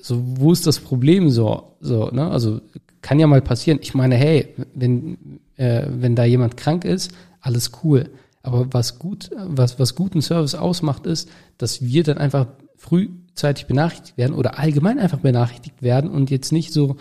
so, 0.00 0.22
wo 0.24 0.52
ist 0.52 0.66
das 0.66 0.78
Problem 0.78 1.28
so, 1.30 1.76
so, 1.80 2.08
ne? 2.10 2.30
Also 2.30 2.60
kann 3.02 3.18
ja 3.18 3.26
mal 3.26 3.42
passieren. 3.42 3.78
Ich 3.82 3.94
meine, 3.94 4.16
hey, 4.16 4.54
wenn 4.74 5.40
äh, 5.56 5.86
wenn 5.88 6.14
da 6.14 6.24
jemand 6.24 6.56
krank 6.56 6.84
ist, 6.84 7.12
alles 7.40 7.72
cool. 7.82 8.10
Aber 8.42 8.72
was 8.72 8.98
gut, 8.98 9.30
was 9.36 9.78
was 9.78 9.94
guten 9.94 10.22
Service 10.22 10.54
ausmacht, 10.54 11.06
ist, 11.06 11.28
dass 11.58 11.82
wir 11.82 12.02
dann 12.04 12.18
einfach 12.18 12.46
frühzeitig 13.38 13.66
benachrichtigt 13.66 14.18
werden 14.18 14.34
oder 14.34 14.58
allgemein 14.58 14.98
einfach 14.98 15.20
benachrichtigt 15.20 15.80
werden 15.80 16.10
und 16.10 16.28
jetzt 16.30 16.50
nicht 16.50 16.72
so 16.72 16.96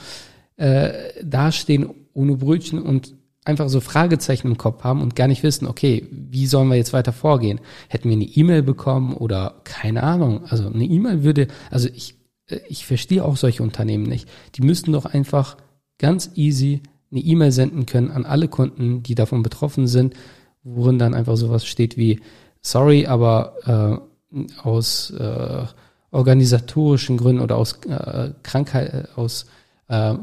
äh, 0.58 0.92
dastehen 1.24 1.90
ohne 2.14 2.36
Brötchen 2.36 2.80
und 2.80 3.16
einfach 3.44 3.70
so 3.70 3.80
Fragezeichen 3.80 4.48
im 4.48 4.58
Kopf 4.58 4.84
haben 4.84 5.02
und 5.02 5.16
gar 5.16 5.28
nicht 5.28 5.42
wissen, 5.42 5.68
okay, 5.68 6.06
wie 6.12 6.46
sollen 6.46 6.68
wir 6.68 6.76
jetzt 6.76 6.94
weiter 6.94 7.14
vorgehen? 7.14 7.60
Hätten 7.88 8.10
wir 8.10 8.16
eine 8.16 8.26
E-Mail 8.26 8.62
bekommen 8.62 9.14
oder 9.16 9.62
keine 9.64 10.04
Ahnung. 10.04 10.46
Also 10.48 10.68
eine 10.68 10.84
E-Mail 10.86 11.24
würde, 11.24 11.48
also 11.72 11.90
ich, 11.92 12.16
äh, 12.50 12.60
ich 12.70 12.86
verstehe 12.86 13.26
auch 13.26 13.38
solche 13.38 13.64
Unternehmen 13.64 14.04
nicht. 14.04 14.30
Die 14.56 14.62
müssten 14.62 14.92
doch 14.92 15.06
einfach 15.06 15.58
ganz 15.98 16.32
easy 16.36 16.84
eine 17.12 17.22
E-Mail 17.22 17.52
senden 17.52 17.88
können 17.88 18.12
an 18.12 18.26
alle 18.26 18.48
Kunden, 18.48 19.02
die 19.02 19.16
davon 19.16 19.42
betroffen 19.42 19.88
sind, 19.88 20.14
worin 20.62 21.00
dann 21.00 21.16
einfach 21.16 21.38
sowas 21.38 21.66
steht 21.66 21.98
wie, 21.98 22.20
sorry, 22.62 23.08
aber 23.08 24.02
äh, 24.34 24.58
aus, 24.62 25.10
äh, 25.12 25.66
organisatorischen 26.12 27.18
Gründen 27.18 27.42
oder 27.42 27.58
aus 27.58 27.80
äh, 27.88 28.32
Krankheit, 28.44 28.94
äh, 28.94 29.04
aus, 29.16 29.46
äh, 29.88 30.16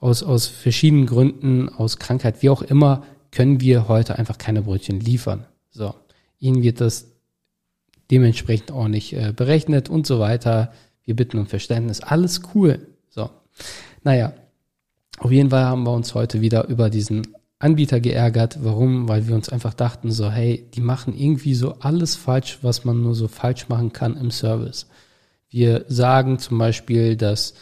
aus, 0.00 0.22
aus 0.22 0.46
verschiedenen 0.46 1.06
Gründen, 1.06 1.68
aus 1.68 1.98
Krankheit, 1.98 2.42
wie 2.42 2.50
auch 2.50 2.62
immer, 2.62 3.04
können 3.30 3.60
wir 3.60 3.88
heute 3.88 4.18
einfach 4.18 4.38
keine 4.38 4.62
Brötchen 4.62 5.00
liefern. 5.00 5.46
So, 5.70 5.94
ihnen 6.38 6.62
wird 6.62 6.80
das 6.80 7.06
dementsprechend 8.10 8.72
auch 8.72 8.88
nicht 8.88 9.12
äh, 9.12 9.32
berechnet 9.34 9.88
und 9.88 10.06
so 10.06 10.18
weiter. 10.18 10.72
Wir 11.04 11.16
bitten 11.16 11.38
um 11.38 11.46
Verständnis. 11.46 12.00
Alles 12.00 12.42
cool. 12.54 12.86
So, 13.10 13.30
naja, 14.02 14.32
auf 15.18 15.30
jeden 15.30 15.50
Fall 15.50 15.64
haben 15.64 15.84
wir 15.84 15.92
uns 15.92 16.14
heute 16.14 16.40
wieder 16.40 16.68
über 16.68 16.90
diesen 16.90 17.26
Anbieter 17.58 18.00
geärgert. 18.00 18.58
Warum? 18.62 19.08
Weil 19.08 19.26
wir 19.28 19.34
uns 19.34 19.48
einfach 19.48 19.74
dachten 19.74 20.10
so, 20.10 20.30
hey, 20.30 20.68
die 20.74 20.80
machen 20.80 21.14
irgendwie 21.16 21.54
so 21.54 21.74
alles 21.80 22.16
falsch, 22.16 22.58
was 22.62 22.84
man 22.84 23.02
nur 23.02 23.14
so 23.14 23.28
falsch 23.28 23.68
machen 23.68 23.92
kann 23.92 24.16
im 24.16 24.30
Service. 24.30 24.86
Wir 25.50 25.84
sagen 25.88 26.38
zum 26.38 26.58
Beispiel, 26.58 27.16
dass 27.16 27.54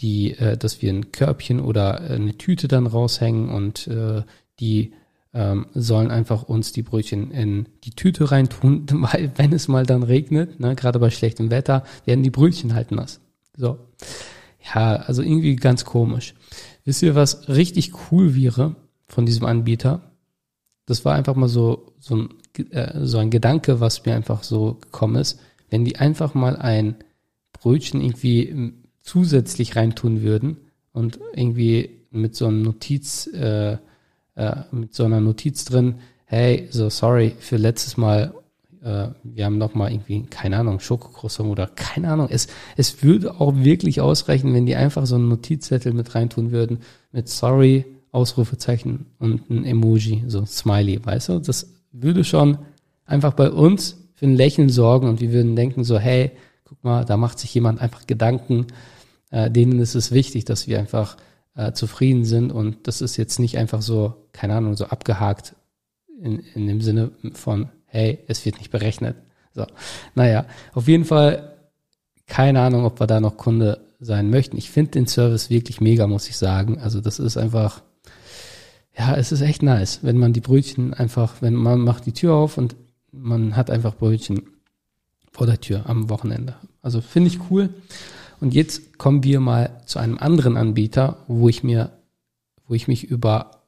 die, 0.00 0.32
äh, 0.32 0.56
dass 0.56 0.82
wir 0.82 0.92
ein 0.92 1.12
Körbchen 1.12 1.60
oder 1.60 2.00
eine 2.00 2.36
Tüte 2.36 2.68
dann 2.68 2.86
raushängen 2.86 3.48
und 3.50 3.86
äh, 3.88 4.22
die 4.58 4.92
ähm, 5.32 5.66
sollen 5.74 6.10
einfach 6.10 6.44
uns 6.44 6.72
die 6.72 6.82
Brötchen 6.82 7.30
in 7.30 7.68
die 7.84 7.90
Tüte 7.90 8.30
reintun, 8.30 8.86
weil 8.92 9.32
wenn 9.36 9.52
es 9.52 9.68
mal 9.68 9.84
dann 9.84 10.02
regnet, 10.02 10.60
ne, 10.60 10.74
gerade 10.74 10.98
bei 10.98 11.10
schlechtem 11.10 11.50
Wetter, 11.50 11.84
werden 12.04 12.22
die 12.22 12.30
Brötchen 12.30 12.74
halt 12.74 12.90
nass. 12.90 13.20
So. 13.56 13.78
Ja, 14.74 14.96
also 14.96 15.22
irgendwie 15.22 15.56
ganz 15.56 15.84
komisch. 15.84 16.34
Wisst 16.84 17.02
ihr, 17.02 17.14
was 17.14 17.48
richtig 17.48 17.92
cool 18.10 18.34
wäre? 18.34 18.74
Von 19.08 19.26
diesem 19.26 19.46
Anbieter. 19.46 20.12
Das 20.86 21.04
war 21.04 21.14
einfach 21.14 21.34
mal 21.34 21.48
so, 21.48 21.92
so 21.98 22.16
ein, 22.16 22.28
äh, 22.70 23.04
so 23.04 23.18
ein 23.18 23.30
Gedanke, 23.30 23.80
was 23.80 24.04
mir 24.04 24.14
einfach 24.14 24.42
so 24.42 24.74
gekommen 24.74 25.16
ist. 25.16 25.40
Wenn 25.70 25.84
die 25.84 25.96
einfach 25.96 26.34
mal 26.34 26.56
ein 26.56 26.96
Brötchen 27.52 28.00
irgendwie 28.00 28.48
ähm, 28.48 28.84
zusätzlich 29.00 29.76
reintun 29.76 30.22
würden 30.22 30.58
und 30.92 31.18
irgendwie 31.34 31.90
mit 32.10 32.34
so 32.34 32.46
einer 32.46 32.56
Notiz, 32.56 33.28
äh, 33.28 33.78
äh, 34.34 34.56
mit 34.70 34.94
so 34.94 35.04
einer 35.04 35.20
Notiz 35.20 35.64
drin, 35.64 35.96
hey, 36.24 36.68
so 36.70 36.90
sorry 36.90 37.34
für 37.38 37.56
letztes 37.56 37.96
Mal, 37.96 38.34
äh, 38.82 39.08
wir 39.22 39.44
haben 39.44 39.58
noch 39.58 39.74
mal 39.74 39.90
irgendwie, 39.90 40.22
keine 40.24 40.58
Ahnung, 40.58 40.80
Schokokroissant 40.80 41.48
oder 41.48 41.68
keine 41.68 42.10
Ahnung. 42.10 42.28
Es, 42.30 42.48
es 42.76 43.02
würde 43.02 43.40
auch 43.40 43.54
wirklich 43.56 44.00
ausreichen, 44.00 44.54
wenn 44.54 44.66
die 44.66 44.76
einfach 44.76 45.06
so 45.06 45.16
einen 45.16 45.28
Notizzettel 45.28 45.92
mit 45.92 46.14
reintun 46.14 46.50
würden, 46.50 46.80
mit 47.12 47.28
sorry, 47.28 47.84
Ausrufezeichen 48.16 49.06
und 49.18 49.48
ein 49.50 49.64
Emoji, 49.64 50.24
so 50.26 50.44
Smiley, 50.44 51.04
weißt 51.04 51.28
du? 51.28 51.38
Das 51.38 51.72
würde 51.92 52.24
schon 52.24 52.58
einfach 53.04 53.34
bei 53.34 53.50
uns 53.50 53.96
für 54.14 54.26
ein 54.26 54.34
Lächeln 54.34 54.68
sorgen 54.68 55.08
und 55.08 55.20
wir 55.20 55.32
würden 55.32 55.54
denken 55.54 55.84
so, 55.84 55.98
hey, 55.98 56.32
guck 56.64 56.82
mal, 56.82 57.04
da 57.04 57.16
macht 57.16 57.38
sich 57.38 57.54
jemand 57.54 57.80
einfach 57.80 58.06
Gedanken, 58.06 58.66
äh, 59.30 59.50
denen 59.50 59.78
ist 59.78 59.94
es 59.94 60.12
wichtig, 60.12 60.44
dass 60.44 60.66
wir 60.66 60.78
einfach 60.78 61.16
äh, 61.54 61.72
zufrieden 61.72 62.24
sind 62.24 62.50
und 62.50 62.86
das 62.86 63.00
ist 63.00 63.16
jetzt 63.16 63.38
nicht 63.38 63.58
einfach 63.58 63.82
so, 63.82 64.14
keine 64.32 64.54
Ahnung, 64.54 64.74
so 64.74 64.86
abgehakt 64.86 65.54
in, 66.20 66.40
in 66.54 66.66
dem 66.66 66.80
Sinne 66.80 67.12
von, 67.34 67.68
hey, 67.84 68.18
es 68.26 68.44
wird 68.44 68.58
nicht 68.58 68.70
berechnet. 68.70 69.16
So, 69.54 69.66
naja, 70.14 70.46
auf 70.74 70.88
jeden 70.88 71.04
Fall 71.04 71.56
keine 72.26 72.60
Ahnung, 72.60 72.84
ob 72.84 73.00
wir 73.00 73.06
da 73.06 73.20
noch 73.20 73.36
Kunde 73.36 73.80
sein 74.00 74.30
möchten. 74.30 74.56
Ich 74.56 74.70
finde 74.70 74.92
den 74.92 75.06
Service 75.06 75.48
wirklich 75.48 75.80
mega, 75.80 76.06
muss 76.06 76.28
ich 76.28 76.36
sagen. 76.36 76.78
Also 76.78 77.00
das 77.00 77.18
ist 77.18 77.36
einfach 77.36 77.82
ja, 78.98 79.14
es 79.14 79.32
ist 79.32 79.42
echt 79.42 79.62
nice, 79.62 80.00
wenn 80.02 80.18
man 80.18 80.32
die 80.32 80.40
Brötchen 80.40 80.94
einfach, 80.94 81.42
wenn 81.42 81.54
man 81.54 81.80
macht 81.80 82.06
die 82.06 82.12
Tür 82.12 82.34
auf 82.34 82.56
und 82.56 82.76
man 83.12 83.56
hat 83.56 83.70
einfach 83.70 83.94
Brötchen 83.94 84.42
vor 85.32 85.46
der 85.46 85.60
Tür 85.60 85.82
am 85.86 86.08
Wochenende. 86.08 86.56
Also 86.82 87.00
finde 87.00 87.28
ich 87.28 87.50
cool. 87.50 87.68
Und 88.40 88.54
jetzt 88.54 88.98
kommen 88.98 89.22
wir 89.22 89.40
mal 89.40 89.82
zu 89.86 89.98
einem 89.98 90.18
anderen 90.18 90.56
Anbieter, 90.56 91.18
wo 91.26 91.48
ich 91.48 91.62
mir, 91.62 91.92
wo 92.66 92.74
ich 92.74 92.88
mich 92.88 93.04
über 93.04 93.62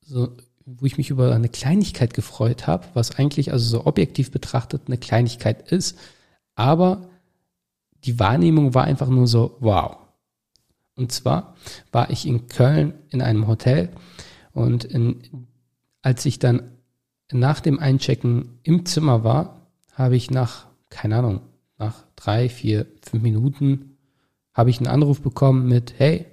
so, 0.00 0.36
wo 0.66 0.86
ich 0.86 0.96
mich 0.96 1.10
über 1.10 1.34
eine 1.34 1.48
Kleinigkeit 1.48 2.14
gefreut 2.14 2.66
habe, 2.66 2.86
was 2.94 3.16
eigentlich 3.16 3.52
also 3.52 3.78
so 3.78 3.86
objektiv 3.86 4.30
betrachtet 4.30 4.82
eine 4.86 4.98
Kleinigkeit 4.98 5.70
ist, 5.70 5.98
aber 6.54 7.08
die 8.04 8.18
Wahrnehmung 8.18 8.74
war 8.74 8.84
einfach 8.84 9.08
nur 9.08 9.26
so, 9.26 9.56
wow. 9.60 9.96
Und 10.96 11.12
zwar 11.12 11.54
war 11.92 12.10
ich 12.10 12.26
in 12.26 12.46
Köln 12.46 12.94
in 13.08 13.20
einem 13.22 13.46
Hotel 13.46 13.90
und 14.52 14.84
in, 14.84 15.46
als 16.02 16.24
ich 16.24 16.38
dann 16.38 16.70
nach 17.32 17.60
dem 17.60 17.78
Einchecken 17.78 18.58
im 18.62 18.86
Zimmer 18.86 19.24
war, 19.24 19.66
habe 19.92 20.16
ich 20.16 20.30
nach, 20.30 20.66
keine 20.90 21.16
Ahnung, 21.16 21.40
nach 21.78 22.04
drei, 22.14 22.48
vier, 22.48 22.86
fünf 23.02 23.22
Minuten 23.22 23.96
habe 24.54 24.70
ich 24.70 24.78
einen 24.78 24.86
Anruf 24.86 25.20
bekommen 25.20 25.68
mit, 25.68 25.94
hey, 25.98 26.26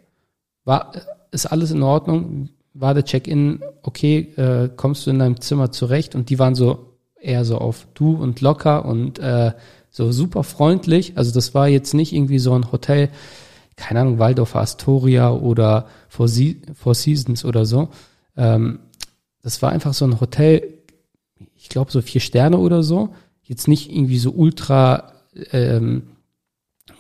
war, 0.64 0.94
ist 1.32 1.48
alles 1.48 1.72
in 1.72 1.82
Ordnung? 1.82 2.50
War 2.74 2.94
der 2.94 3.04
Check-in 3.04 3.64
okay? 3.82 4.20
Äh, 4.38 4.70
kommst 4.78 5.06
du 5.06 5.10
in 5.10 5.20
deinem 5.20 5.42
Zimmer 5.42 5.72
zurecht? 5.72 6.14
Und 6.14 6.30
die 6.30 6.38
waren 6.38 6.56
so 6.56 6.94
eher 7.20 7.46
so 7.46 7.58
auf 7.58 7.88
du 7.96 8.14
und 8.16 8.42
locker 8.42 8.86
und 8.86 9.20
äh, 9.20 9.54
so 9.90 10.12
super 10.12 10.44
freundlich. 10.44 11.18
Also 11.18 11.34
das 11.34 11.54
war 11.54 11.68
jetzt 11.68 11.94
nicht 11.94 12.14
irgendwie 12.14 12.40
so 12.40 12.54
ein 12.54 12.72
Hotel, 12.72 13.10
keine 13.82 14.02
Ahnung, 14.02 14.20
Waldorf 14.20 14.56
Astoria 14.56 15.32
oder 15.32 15.88
Four, 16.08 16.28
Seasons 16.28 17.44
oder 17.44 17.66
so, 17.66 17.90
ähm, 18.38 18.80
das 19.42 19.64
war 19.64 19.72
einfach 19.72 19.96
so 19.96 20.06
ein 20.06 20.22
Hotel, 20.22 20.78
ich 21.56 21.68
glaube 21.68 21.92
so 21.92 22.02
vier 22.02 22.22
Sterne 22.22 22.60
oder 22.60 22.84
so. 22.84 23.10
Jetzt 23.42 23.68
nicht 23.68 23.92
irgendwie 23.92 24.20
so 24.20 24.32
ultra, 24.32 25.14
ähm, 25.52 26.04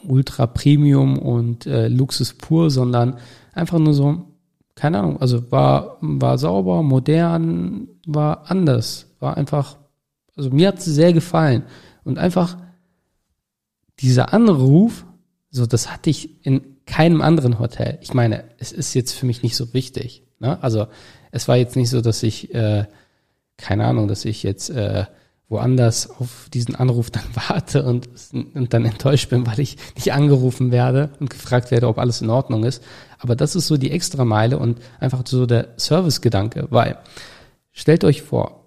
ultra 0.03 0.47
Premium 0.47 1.19
und 1.19 1.67
äh, 1.67 1.87
Luxus 1.87 2.33
pur, 2.33 2.71
sondern 2.71 3.17
einfach 3.53 3.77
nur 3.77 3.93
so, 3.93 4.25
keine 4.73 4.99
Ahnung, 4.99 5.21
also 5.21 5.51
war, 5.51 5.97
war 6.01 6.39
sauber, 6.39 6.81
modern, 6.81 7.89
war 8.07 8.49
anders, 8.49 9.05
war 9.19 9.37
einfach, 9.37 9.77
also 10.35 10.49
mir 10.49 10.69
hat 10.69 10.79
es 10.79 10.85
sehr 10.85 11.13
gefallen. 11.13 11.61
Und 12.03 12.17
einfach 12.17 12.57
dieser 13.99 14.33
Anruf, 14.33 15.05
so 15.51 15.67
das 15.67 15.91
hatte 15.91 16.09
ich 16.09 16.43
in 16.43 16.70
keinem 16.91 17.21
anderen 17.21 17.57
Hotel. 17.57 17.97
Ich 18.01 18.13
meine, 18.13 18.43
es 18.57 18.73
ist 18.73 18.93
jetzt 18.93 19.13
für 19.13 19.25
mich 19.25 19.43
nicht 19.43 19.55
so 19.55 19.73
wichtig. 19.73 20.23
Ne? 20.39 20.61
Also 20.61 20.87
es 21.31 21.47
war 21.47 21.55
jetzt 21.55 21.77
nicht 21.77 21.89
so, 21.89 22.01
dass 22.01 22.21
ich, 22.21 22.53
äh, 22.53 22.83
keine 23.55 23.85
Ahnung, 23.85 24.09
dass 24.09 24.25
ich 24.25 24.43
jetzt 24.43 24.69
äh, 24.71 25.05
woanders 25.47 26.09
auf 26.09 26.49
diesen 26.53 26.75
Anruf 26.75 27.09
dann 27.09 27.23
warte 27.47 27.83
und, 27.83 28.09
und 28.33 28.73
dann 28.73 28.83
enttäuscht 28.83 29.29
bin, 29.29 29.47
weil 29.47 29.61
ich 29.61 29.77
nicht 29.95 30.11
angerufen 30.11 30.71
werde 30.71 31.11
und 31.21 31.29
gefragt 31.29 31.71
werde, 31.71 31.87
ob 31.87 31.97
alles 31.97 32.21
in 32.21 32.29
Ordnung 32.29 32.65
ist. 32.65 32.83
Aber 33.19 33.37
das 33.37 33.55
ist 33.55 33.67
so 33.67 33.77
die 33.77 33.91
extra 33.91 34.25
Meile 34.25 34.59
und 34.59 34.81
einfach 34.99 35.23
so 35.25 35.45
der 35.45 35.69
Servicegedanke, 35.77 36.67
weil 36.71 36.97
stellt 37.71 38.03
euch 38.03 38.21
vor, 38.21 38.60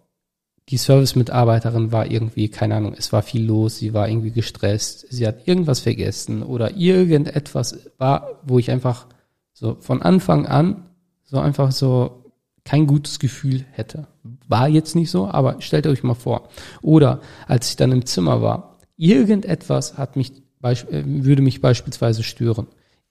die 0.71 0.78
Service-Mitarbeiterin 0.78 1.92
war 1.92 2.11
irgendwie, 2.11 2.49
keine 2.49 2.76
Ahnung, 2.76 2.94
es 2.97 3.12
war 3.12 3.23
viel 3.23 3.44
los, 3.44 3.76
sie 3.78 3.92
war 3.92 4.09
irgendwie 4.09 4.30
gestresst, 4.30 5.06
sie 5.11 5.26
hat 5.26 5.47
irgendwas 5.47 5.80
vergessen 5.80 6.42
oder 6.42 6.76
irgendetwas 6.76 7.90
war, 7.99 8.40
wo 8.44 8.59
ich 8.59 8.71
einfach 8.71 9.06
so 9.52 9.76
von 9.80 10.00
Anfang 10.02 10.47
an 10.47 10.87
so 11.25 11.38
einfach 11.38 11.73
so 11.73 12.25
kein 12.64 12.87
gutes 12.87 13.18
Gefühl 13.18 13.64
hätte. 13.73 14.06
War 14.49 14.68
jetzt 14.68 14.94
nicht 14.94 15.11
so, 15.11 15.28
aber 15.28 15.61
stellt 15.61 15.87
euch 15.87 16.02
mal 16.02 16.14
vor. 16.14 16.49
Oder 16.80 17.21
als 17.47 17.68
ich 17.68 17.76
dann 17.76 17.92
im 17.92 18.06
Zimmer 18.06 18.40
war, 18.40 18.78
irgendetwas 18.97 19.99
hat 19.99 20.16
mich, 20.16 20.33
äh, 20.62 21.02
würde 21.04 21.42
mich 21.42 21.61
beispielsweise 21.61 22.23
stören. 22.23 22.68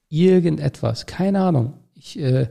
Irgendetwas, 0.09 1.05
keine 1.05 1.41
Ahnung. 1.41 1.73
Ich, 1.93 2.19
äh, 2.19 2.47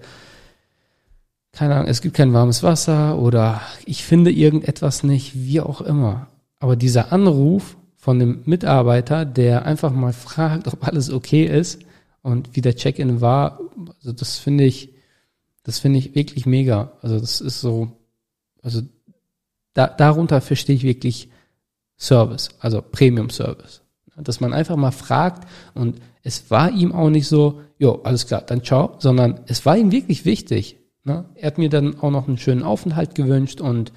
keine 1.52 1.75
Ahnung, 1.75 1.88
es 1.88 2.00
gibt 2.00 2.16
kein 2.16 2.32
warmes 2.32 2.62
Wasser 2.62 3.18
oder 3.18 3.61
ich 3.85 4.04
finde 4.04 4.30
irgendetwas 4.30 5.02
nicht, 5.02 5.35
wie 5.35 5.61
auch 5.61 5.82
immer. 5.82 6.28
Aber 6.59 6.76
dieser 6.76 7.12
Anruf 7.12 7.76
von 7.97 8.18
dem 8.18 8.42
Mitarbeiter, 8.47 9.25
der 9.25 9.66
einfach 9.66 9.92
mal 9.92 10.12
fragt, 10.12 10.66
ob 10.73 10.87
alles 10.87 11.11
okay 11.11 11.44
ist 11.44 11.82
und 12.23 12.56
wie 12.56 12.62
der 12.62 12.76
Check-in 12.76 13.21
war, 13.21 13.61
also 13.99 14.12
das 14.12 14.38
finde 14.38 14.64
ich, 14.64 14.94
das 15.62 15.78
finde 15.78 15.99
ich 15.99 16.14
wirklich 16.14 16.47
mega. 16.47 16.92
Also 17.02 17.21
das 17.21 17.40
ist 17.40 17.61
so, 17.61 17.92
also 18.62 18.82
da, 19.75 19.87
darunter 19.87 20.40
verstehe 20.40 20.76
ich 20.76 20.82
wirklich 20.82 21.28
Service, 21.99 22.49
also 22.61 22.82
Premium 22.82 23.30
Service. 23.30 23.82
Dass 24.16 24.40
man 24.40 24.52
einfach 24.52 24.76
mal 24.76 24.90
fragt 24.90 25.49
und 25.75 26.00
es 26.23 26.50
war 26.50 26.71
ihm 26.71 26.92
auch 26.92 27.11
nicht 27.11 27.28
so, 27.28 27.61
jo, 27.78 28.00
alles 28.04 28.26
klar, 28.26 28.42
dann 28.42 28.62
ciao, 28.62 28.97
sondern 28.99 29.40
es 29.47 29.64
war 29.66 29.76
ihm 29.76 29.92
wirklich 29.92 30.25
wichtig. 30.25 30.82
Ne? 31.04 31.28
Er 31.35 31.49
hat 31.49 31.59
mir 31.59 31.68
dann 31.68 31.99
auch 31.99 32.11
noch 32.11 32.28
einen 32.28 32.38
schönen 32.38 32.62
Aufenthalt 32.62 33.14
gewünscht 33.14 33.61
und 33.61 33.92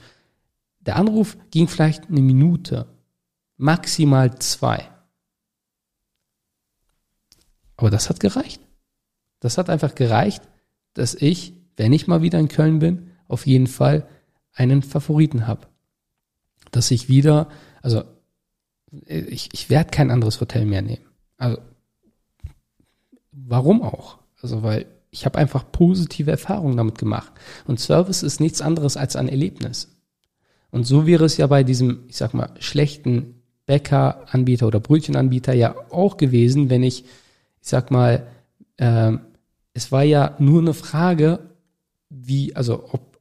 der 0.80 0.96
Anruf 0.96 1.38
ging 1.52 1.68
vielleicht 1.68 2.10
eine 2.10 2.22
Minute, 2.22 2.88
maximal 3.58 4.38
zwei. 4.40 4.90
Aber 7.78 7.90
das 7.90 8.10
hat 8.10 8.20
gereicht. 8.20 8.62
Das 9.40 9.58
hat 9.58 9.70
einfach 9.70 9.96
gereicht, 9.96 10.44
dass 10.94 11.14
ich, 11.14 11.54
wenn 11.76 11.94
ich 11.94 12.08
mal 12.08 12.22
wieder 12.22 12.40
in 12.40 12.48
Köln 12.48 12.80
bin, 12.80 13.12
auf 13.28 13.46
jeden 13.46 13.68
Fall 13.68 14.08
einen 14.54 14.82
Favoriten 14.82 15.48
habe. 15.48 15.68
Dass 16.72 16.92
ich 16.92 17.10
wieder, 17.10 17.50
also 17.82 18.04
ich, 18.92 19.50
ich 19.54 19.70
werde 19.70 19.92
kein 19.92 20.12
anderes 20.12 20.40
Hotel 20.40 20.66
mehr 20.66 20.82
nehmen. 20.82 21.06
Also 21.38 21.60
warum 23.32 23.82
auch? 23.82 24.20
Also 24.42 24.64
weil 24.64 24.86
ich 25.16 25.26
habe 25.26 25.38
einfach 25.38 25.72
positive 25.72 26.30
Erfahrungen 26.30 26.76
damit 26.76 26.98
gemacht. 26.98 27.32
Und 27.66 27.80
Service 27.80 28.22
ist 28.22 28.42
nichts 28.42 28.60
anderes 28.60 28.98
als 28.98 29.16
ein 29.16 29.30
Erlebnis. 29.30 29.96
Und 30.72 30.84
so 30.84 31.08
wäre 31.08 31.24
es 31.24 31.38
ja 31.38 31.48
bei 31.48 31.64
diesem, 31.64 32.04
ich 32.10 32.18
sag 32.18 32.34
mal, 32.34 32.50
schlechten 32.60 33.42
Bäckeranbieter 33.66 34.68
oder 34.68 34.82
Brötchenanbieter 34.82 35.54
ja 35.54 35.74
auch 35.90 36.18
gewesen, 36.18 36.70
wenn 36.70 36.84
ich, 36.84 37.06
ich 37.06 37.08
sag 37.62 37.92
mal, 37.92 38.28
äh, 38.76 39.14
es 39.74 39.90
war 39.94 40.04
ja 40.04 40.36
nur 40.38 40.60
eine 40.60 40.74
Frage, 40.74 41.40
wie, 42.10 42.54
also 42.54 42.84
ob, 42.92 43.18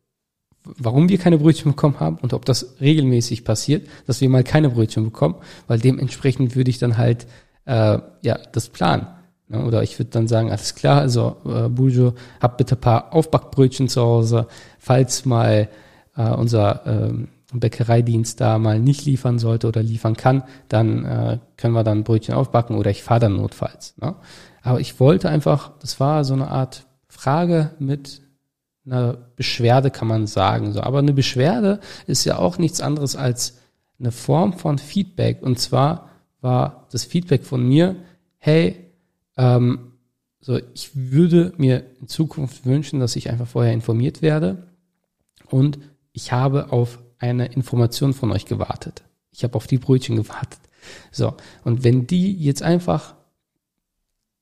warum 0.64 1.08
wir 1.08 1.18
keine 1.18 1.38
Brötchen 1.38 1.70
bekommen 1.70 2.00
haben 2.00 2.16
und 2.16 2.32
ob 2.32 2.44
das 2.44 2.74
regelmäßig 2.80 3.44
passiert, 3.44 3.88
dass 4.08 4.20
wir 4.20 4.28
mal 4.28 4.42
keine 4.42 4.70
Brötchen 4.70 5.04
bekommen, 5.04 5.36
weil 5.68 5.78
dementsprechend 5.78 6.56
würde 6.56 6.70
ich 6.70 6.78
dann 6.78 6.98
halt 6.98 7.28
äh, 7.66 8.00
ja 8.22 8.38
das 8.50 8.68
planen. 8.68 9.06
Ne? 9.48 9.64
Oder 9.64 9.82
ich 9.82 9.98
würde 9.98 10.10
dann 10.10 10.28
sagen, 10.28 10.50
alles 10.50 10.74
klar, 10.74 11.00
also 11.00 11.36
äh, 11.44 11.68
Bujo, 11.68 12.14
hab 12.40 12.58
bitte 12.58 12.76
paar 12.76 13.12
Aufbackbrötchen 13.12 13.88
zu 13.88 14.02
Hause, 14.02 14.46
falls 14.78 15.24
mal 15.24 15.68
äh, 16.16 16.30
unser 16.30 16.86
ähm, 16.86 17.28
Bäckereidienst 17.52 18.40
da 18.40 18.58
mal 18.58 18.80
nicht 18.80 19.04
liefern 19.04 19.38
sollte 19.38 19.68
oder 19.68 19.82
liefern 19.82 20.16
kann, 20.16 20.42
dann 20.68 21.04
äh, 21.04 21.38
können 21.56 21.74
wir 21.74 21.84
dann 21.84 22.04
Brötchen 22.04 22.34
aufbacken 22.34 22.76
oder 22.76 22.90
ich 22.90 23.02
fahre 23.02 23.20
dann 23.20 23.36
notfalls. 23.36 23.94
Ne? 23.98 24.16
Aber 24.62 24.80
ich 24.80 24.98
wollte 24.98 25.28
einfach, 25.28 25.72
das 25.80 26.00
war 26.00 26.24
so 26.24 26.34
eine 26.34 26.48
Art 26.48 26.86
Frage 27.06 27.70
mit 27.78 28.22
einer 28.86 29.16
Beschwerde, 29.36 29.90
kann 29.90 30.08
man 30.08 30.26
sagen. 30.26 30.72
So, 30.72 30.80
aber 30.80 30.98
eine 30.98 31.12
Beschwerde 31.12 31.80
ist 32.06 32.24
ja 32.24 32.38
auch 32.38 32.58
nichts 32.58 32.80
anderes 32.80 33.14
als 33.16 33.58
eine 33.98 34.10
Form 34.10 34.54
von 34.54 34.78
Feedback. 34.78 35.42
Und 35.42 35.58
zwar 35.58 36.08
war 36.40 36.86
das 36.90 37.04
Feedback 37.04 37.44
von 37.44 37.66
mir, 37.66 37.96
hey, 38.38 38.83
ähm, 39.36 39.92
so, 40.40 40.60
ich 40.74 40.90
würde 40.94 41.54
mir 41.56 41.84
in 42.00 42.08
Zukunft 42.08 42.66
wünschen, 42.66 43.00
dass 43.00 43.16
ich 43.16 43.30
einfach 43.30 43.46
vorher 43.46 43.72
informiert 43.72 44.20
werde 44.20 44.66
und 45.48 45.78
ich 46.12 46.32
habe 46.32 46.70
auf 46.70 46.98
eine 47.18 47.46
Information 47.46 48.12
von 48.12 48.30
euch 48.30 48.44
gewartet. 48.44 49.04
Ich 49.30 49.42
habe 49.42 49.56
auf 49.56 49.66
die 49.66 49.78
Brötchen 49.78 50.16
gewartet. 50.16 50.60
So, 51.10 51.34
und 51.64 51.82
wenn 51.82 52.06
die 52.06 52.34
jetzt 52.34 52.62
einfach 52.62 53.14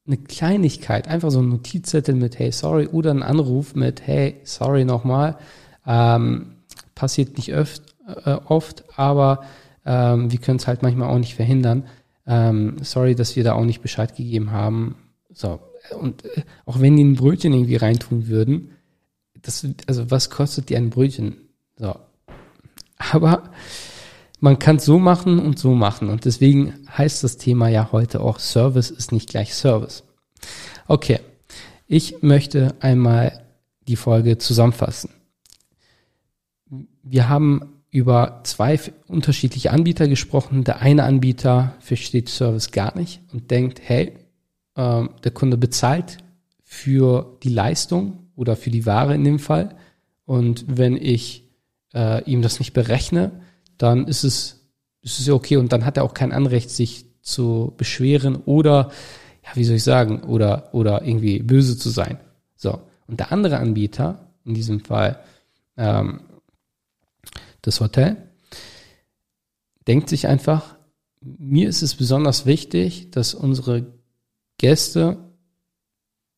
eine 0.06 0.16
Kleinigkeit, 0.16 1.06
einfach 1.06 1.30
so 1.30 1.40
ein 1.40 1.48
Notizzettel 1.48 2.16
mit 2.16 2.38
Hey, 2.38 2.50
sorry 2.50 2.88
oder 2.88 3.12
ein 3.12 3.22
Anruf 3.22 3.74
mit 3.74 4.06
Hey, 4.06 4.40
sorry 4.42 4.84
nochmal, 4.84 5.38
ähm, 5.86 6.56
passiert 6.94 7.36
nicht 7.36 7.54
oft, 7.54 7.82
äh, 8.24 8.32
oft 8.32 8.84
aber 8.98 9.44
ähm, 9.86 10.30
wir 10.32 10.38
können 10.40 10.58
es 10.58 10.66
halt 10.66 10.82
manchmal 10.82 11.08
auch 11.08 11.18
nicht 11.18 11.34
verhindern. 11.34 11.84
Ähm, 12.26 12.76
sorry, 12.82 13.14
dass 13.14 13.36
wir 13.36 13.44
da 13.44 13.54
auch 13.54 13.64
nicht 13.64 13.82
Bescheid 13.82 14.16
gegeben 14.16 14.52
haben. 14.52 14.96
So, 15.32 15.60
und 15.98 16.24
äh, 16.24 16.42
auch 16.66 16.80
wenn 16.80 16.96
die 16.96 17.04
ein 17.04 17.16
Brötchen 17.16 17.52
irgendwie 17.52 17.76
reintun 17.76 18.28
würden, 18.28 18.72
das, 19.40 19.66
also 19.86 20.10
was 20.10 20.30
kostet 20.30 20.68
die 20.68 20.76
ein 20.76 20.90
Brötchen? 20.90 21.48
So, 21.76 21.94
aber 22.96 23.50
man 24.40 24.58
kann 24.58 24.76
es 24.76 24.84
so 24.84 24.98
machen 24.98 25.38
und 25.38 25.58
so 25.58 25.74
machen. 25.74 26.08
Und 26.08 26.24
deswegen 26.24 26.74
heißt 26.96 27.24
das 27.24 27.36
Thema 27.36 27.68
ja 27.68 27.90
heute 27.92 28.20
auch 28.20 28.38
Service 28.38 28.90
ist 28.90 29.12
nicht 29.12 29.28
gleich 29.28 29.54
Service. 29.54 30.04
Okay, 30.86 31.20
ich 31.86 32.22
möchte 32.22 32.74
einmal 32.80 33.44
die 33.86 33.96
Folge 33.96 34.38
zusammenfassen. 34.38 35.10
Wir 37.02 37.28
haben 37.28 37.71
über 37.92 38.40
zwei 38.44 38.80
unterschiedliche 39.06 39.70
Anbieter 39.70 40.08
gesprochen. 40.08 40.64
Der 40.64 40.80
eine 40.80 41.04
Anbieter 41.04 41.74
versteht 41.78 42.30
Service 42.30 42.72
gar 42.72 42.96
nicht 42.98 43.20
und 43.32 43.50
denkt, 43.50 43.80
hey, 43.84 44.14
äh, 44.74 45.04
der 45.22 45.30
Kunde 45.32 45.58
bezahlt 45.58 46.16
für 46.64 47.36
die 47.42 47.50
Leistung 47.50 48.30
oder 48.34 48.56
für 48.56 48.70
die 48.70 48.86
Ware 48.86 49.14
in 49.14 49.24
dem 49.24 49.38
Fall. 49.38 49.76
Und 50.24 50.64
wenn 50.68 50.96
ich 50.96 51.50
äh, 51.92 52.24
ihm 52.24 52.40
das 52.40 52.58
nicht 52.58 52.72
berechne, 52.72 53.42
dann 53.76 54.08
ist 54.08 54.24
es, 54.24 54.70
ist 55.02 55.20
es 55.20 55.26
ja 55.26 55.34
okay 55.34 55.58
und 55.58 55.70
dann 55.70 55.84
hat 55.84 55.98
er 55.98 56.04
auch 56.04 56.14
kein 56.14 56.32
Anrecht, 56.32 56.70
sich 56.70 57.04
zu 57.20 57.74
beschweren 57.76 58.36
oder, 58.36 58.90
ja, 59.44 59.50
wie 59.54 59.64
soll 59.64 59.76
ich 59.76 59.84
sagen, 59.84 60.22
oder, 60.22 60.70
oder 60.72 61.04
irgendwie 61.04 61.40
böse 61.40 61.76
zu 61.76 61.90
sein. 61.90 62.18
So. 62.56 62.80
Und 63.06 63.20
der 63.20 63.32
andere 63.32 63.58
Anbieter, 63.58 64.28
in 64.46 64.54
diesem 64.54 64.80
Fall 64.80 65.20
ähm, 65.76 66.20
das 67.62 67.80
Hotel, 67.80 68.16
denkt 69.86 70.08
sich 70.08 70.26
einfach, 70.26 70.76
mir 71.20 71.68
ist 71.68 71.82
es 71.82 71.94
besonders 71.94 72.46
wichtig, 72.46 73.10
dass 73.10 73.34
unsere 73.34 73.86
Gäste 74.58 75.18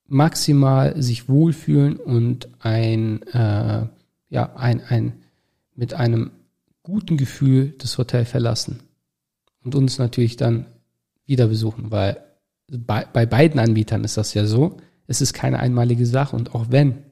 maximal 0.06 1.00
sich 1.02 1.28
wohlfühlen 1.28 1.96
und 1.96 2.48
ein, 2.60 3.22
äh, 3.28 3.86
ja, 4.28 4.56
ein, 4.56 4.82
ein 4.82 5.24
mit 5.74 5.94
einem 5.94 6.30
guten 6.82 7.16
Gefühl 7.16 7.74
das 7.78 7.96
Hotel 7.98 8.24
verlassen 8.24 8.82
und 9.64 9.74
uns 9.74 9.98
natürlich 9.98 10.36
dann 10.36 10.66
wieder 11.26 11.48
besuchen, 11.48 11.90
weil 11.90 12.22
bei, 12.70 13.06
bei 13.10 13.26
beiden 13.26 13.58
Anbietern 13.58 14.04
ist 14.04 14.16
das 14.16 14.34
ja 14.34 14.46
so, 14.46 14.76
es 15.06 15.20
ist 15.20 15.32
keine 15.32 15.58
einmalige 15.58 16.06
Sache 16.06 16.36
und 16.36 16.54
auch 16.54 16.66
wenn, 16.70 17.02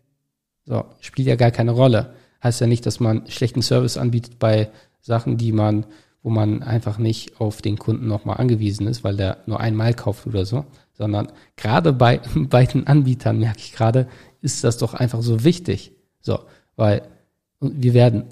so, 0.65 0.85
spielt 1.01 1.29
ja 1.29 1.37
gar 1.37 1.51
keine 1.51 1.73
Rolle. 1.73 2.15
Heißt 2.43 2.61
ja 2.61 2.67
nicht, 2.67 2.87
dass 2.87 3.01
man 3.01 3.27
schlechten 3.29 3.63
Service 3.63 3.97
anbietet 3.97 4.39
bei 4.39 4.71
Sachen, 5.01 5.37
die 5.37 5.53
man, 5.53 5.87
wo 6.23 6.31
man 6.31 6.63
einfach 6.63 6.99
nicht 6.99 7.41
auf 7.41 7.63
den 7.63 7.79
Kunden 7.79 8.07
nochmal 8.07 8.39
angewiesen 8.39 8.87
ist, 8.87 9.05
weil 9.05 9.17
der 9.17 9.39
nur 9.47 9.61
einmal 9.61 9.95
kauft 9.95 10.27
oder 10.27 10.45
so, 10.45 10.65
sondern 10.93 11.29
gerade 11.57 11.93
bei 11.93 12.21
beiden 12.35 12.87
Anbietern, 12.87 13.39
merke 13.39 13.59
ich 13.59 13.73
gerade, 13.73 14.09
ist 14.41 14.65
das 14.65 14.79
doch 14.79 14.95
einfach 14.95 15.23
so 15.23 15.45
wichtig. 15.45 15.93
So, 16.21 16.41
weil 16.77 17.03
wir 17.61 17.95
werden 17.95 18.25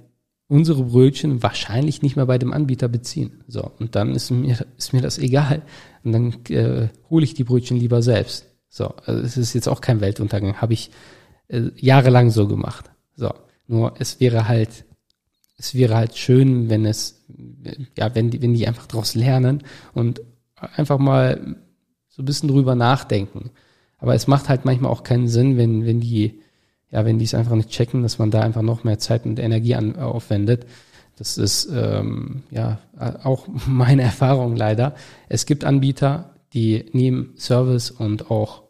unsere 0.48 0.82
Brötchen 0.82 1.42
wahrscheinlich 1.44 2.02
nicht 2.02 2.16
mehr 2.16 2.26
bei 2.26 2.36
dem 2.36 2.52
Anbieter 2.52 2.88
beziehen. 2.88 3.44
So, 3.46 3.70
und 3.78 3.94
dann 3.94 4.16
ist 4.16 4.30
mir, 4.30 4.58
ist 4.76 4.92
mir 4.92 5.00
das 5.00 5.18
egal. 5.18 5.62
Und 6.02 6.12
dann 6.12 6.34
äh, 6.48 6.88
hole 7.08 7.24
ich 7.24 7.34
die 7.34 7.44
Brötchen 7.44 7.76
lieber 7.76 8.02
selbst. 8.02 8.46
So, 8.68 8.92
also 9.06 9.22
es 9.22 9.36
ist 9.36 9.54
jetzt 9.54 9.68
auch 9.68 9.80
kein 9.80 10.00
Weltuntergang. 10.00 10.60
Habe 10.60 10.72
ich 10.72 10.90
äh, 11.46 11.70
jahrelang 11.76 12.30
so 12.30 12.48
gemacht. 12.48 12.90
So, 13.14 13.32
nur 13.70 13.94
es 13.98 14.20
wäre 14.20 14.48
halt, 14.48 14.84
es 15.56 15.74
wäre 15.74 15.96
halt 15.96 16.16
schön, 16.16 16.68
wenn 16.68 16.84
es, 16.84 17.24
ja, 17.96 18.14
wenn 18.14 18.30
die, 18.30 18.42
wenn 18.42 18.54
die 18.54 18.66
einfach 18.66 18.86
daraus 18.86 19.14
lernen 19.14 19.62
und 19.94 20.20
einfach 20.54 20.98
mal 20.98 21.56
so 22.08 22.22
ein 22.22 22.26
bisschen 22.26 22.48
drüber 22.48 22.74
nachdenken. 22.74 23.50
Aber 23.98 24.14
es 24.14 24.26
macht 24.26 24.48
halt 24.48 24.64
manchmal 24.64 24.90
auch 24.90 25.02
keinen 25.02 25.28
Sinn, 25.28 25.56
wenn, 25.56 25.84
wenn 25.84 26.00
die 26.00 26.40
ja, 26.90 27.04
wenn 27.04 27.18
die 27.18 27.24
es 27.24 27.34
einfach 27.34 27.54
nicht 27.54 27.70
checken, 27.70 28.02
dass 28.02 28.18
man 28.18 28.30
da 28.30 28.40
einfach 28.40 28.62
noch 28.62 28.84
mehr 28.84 28.98
Zeit 28.98 29.24
und 29.24 29.38
Energie 29.38 29.74
an, 29.74 29.96
aufwendet. 29.96 30.66
Das 31.16 31.38
ist 31.38 31.68
ähm, 31.72 32.42
ja 32.50 32.78
auch 33.22 33.46
meine 33.66 34.02
Erfahrung 34.02 34.56
leider. 34.56 34.94
Es 35.28 35.46
gibt 35.46 35.64
Anbieter, 35.64 36.34
die 36.52 36.86
nehmen 36.92 37.34
Service 37.36 37.90
und 37.90 38.30
auch 38.30 38.64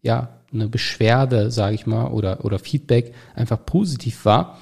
ja 0.00 0.35
eine 0.56 0.68
Beschwerde, 0.68 1.50
sage 1.50 1.74
ich 1.74 1.86
mal, 1.86 2.08
oder 2.08 2.44
oder 2.44 2.58
Feedback 2.58 3.14
einfach 3.34 3.64
positiv 3.64 4.24
wahr. 4.24 4.58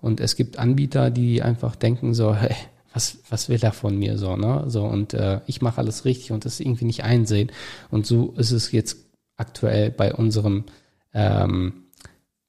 Und 0.00 0.20
es 0.20 0.36
gibt 0.36 0.58
Anbieter, 0.58 1.10
die 1.10 1.42
einfach 1.42 1.74
denken 1.74 2.14
so, 2.14 2.34
hey, 2.34 2.54
was, 2.94 3.18
was 3.30 3.48
will 3.48 3.58
er 3.62 3.72
von 3.72 3.98
mir 3.98 4.16
so, 4.16 4.36
ne? 4.36 4.64
So, 4.68 4.84
und 4.84 5.12
äh, 5.14 5.40
ich 5.46 5.60
mache 5.60 5.78
alles 5.78 6.04
richtig 6.04 6.32
und 6.32 6.44
das 6.44 6.60
irgendwie 6.60 6.84
nicht 6.84 7.04
einsehen. 7.04 7.50
Und 7.90 8.06
so 8.06 8.34
ist 8.36 8.52
es 8.52 8.70
jetzt 8.72 8.96
aktuell 9.36 9.90
bei 9.90 10.14
unserem 10.14 10.64
ähm, 11.12 11.88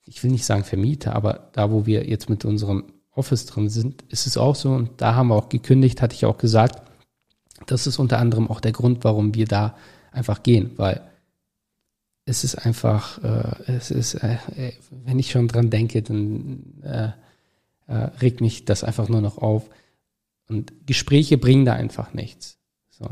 ich 0.09 0.23
will 0.23 0.31
nicht 0.31 0.45
sagen 0.45 0.63
Vermieter, 0.63 1.15
aber 1.15 1.49
da, 1.53 1.71
wo 1.71 1.85
wir 1.85 2.09
jetzt 2.09 2.29
mit 2.29 2.43
unserem 2.43 2.85
Office 3.12 3.45
drin 3.45 3.69
sind, 3.69 4.03
ist 4.09 4.25
es 4.25 4.38
auch 4.38 4.55
so. 4.55 4.71
Und 4.71 5.01
da 5.01 5.13
haben 5.15 5.27
wir 5.27 5.35
auch 5.35 5.49
gekündigt, 5.49 6.01
hatte 6.01 6.15
ich 6.15 6.25
auch 6.25 6.38
gesagt. 6.38 6.81
Das 7.67 7.85
ist 7.85 7.99
unter 7.99 8.17
anderem 8.17 8.49
auch 8.49 8.59
der 8.59 8.71
Grund, 8.71 9.03
warum 9.03 9.35
wir 9.35 9.45
da 9.45 9.75
einfach 10.12 10.41
gehen, 10.41 10.71
weil 10.77 11.01
es 12.30 12.44
ist 12.44 12.56
einfach, 12.56 13.24
äh, 13.24 13.72
es 13.72 13.92
ist, 13.92 14.15
äh, 14.15 14.38
wenn 15.06 15.20
ich 15.20 15.32
schon 15.32 15.48
dran 15.48 15.70
denke, 15.70 16.02
dann 16.02 16.63
äh, 16.84 17.10
äh, 17.88 17.94
regt 18.22 18.42
mich 18.42 18.65
das 18.65 18.84
einfach 18.84 19.10
nur 19.10 19.22
noch 19.22 19.38
auf. 19.38 19.70
Und 20.48 20.74
Gespräche 20.86 21.38
bringen 21.38 21.65
da 21.65 21.74
einfach 21.74 22.13
nichts. 22.13 22.58
So. 22.89 23.10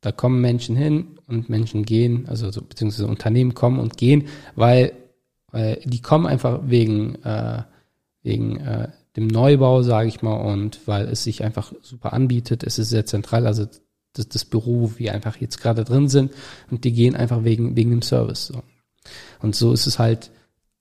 Da 0.00 0.12
kommen 0.12 0.40
Menschen 0.40 0.76
hin 0.76 1.18
und 1.26 1.48
Menschen 1.48 1.84
gehen, 1.84 2.28
also 2.28 2.50
so, 2.50 2.62
beziehungsweise 2.62 3.06
Unternehmen 3.06 3.54
kommen 3.54 3.78
und 3.78 3.96
gehen, 3.96 4.28
weil 4.54 4.92
weil 5.52 5.80
die 5.84 6.00
kommen 6.00 6.26
einfach 6.26 6.60
wegen, 6.64 7.16
äh, 7.24 7.62
wegen 8.22 8.58
äh, 8.58 8.88
dem 9.16 9.26
Neubau, 9.26 9.82
sage 9.82 10.08
ich 10.08 10.22
mal, 10.22 10.36
und 10.36 10.86
weil 10.86 11.08
es 11.08 11.24
sich 11.24 11.42
einfach 11.42 11.72
super 11.82 12.12
anbietet. 12.12 12.62
Es 12.62 12.78
ist 12.78 12.90
sehr 12.90 13.06
zentral, 13.06 13.46
also 13.46 13.66
das, 14.12 14.28
das 14.28 14.44
Büro, 14.44 14.92
wir 14.96 15.14
einfach 15.14 15.36
jetzt 15.36 15.60
gerade 15.60 15.84
drin 15.84 16.08
sind, 16.08 16.32
und 16.70 16.84
die 16.84 16.92
gehen 16.92 17.14
einfach 17.14 17.44
wegen, 17.44 17.76
wegen 17.76 17.90
dem 17.90 18.02
Service. 18.02 18.46
So. 18.46 18.62
Und 19.40 19.54
so 19.54 19.72
ist 19.72 19.86
es 19.86 19.98
halt 19.98 20.30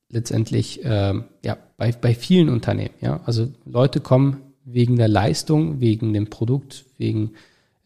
letztendlich 0.09 0.81
ähm, 0.83 1.25
ja 1.43 1.57
bei, 1.77 1.91
bei 1.91 2.15
vielen 2.15 2.49
Unternehmen. 2.49 2.95
Ja, 3.01 3.21
also 3.25 3.47
Leute 3.65 3.99
kommen 3.99 4.41
wegen 4.65 4.97
der 4.97 5.07
Leistung, 5.07 5.79
wegen 5.79 6.13
dem 6.13 6.29
Produkt, 6.29 6.85
wegen 6.97 7.31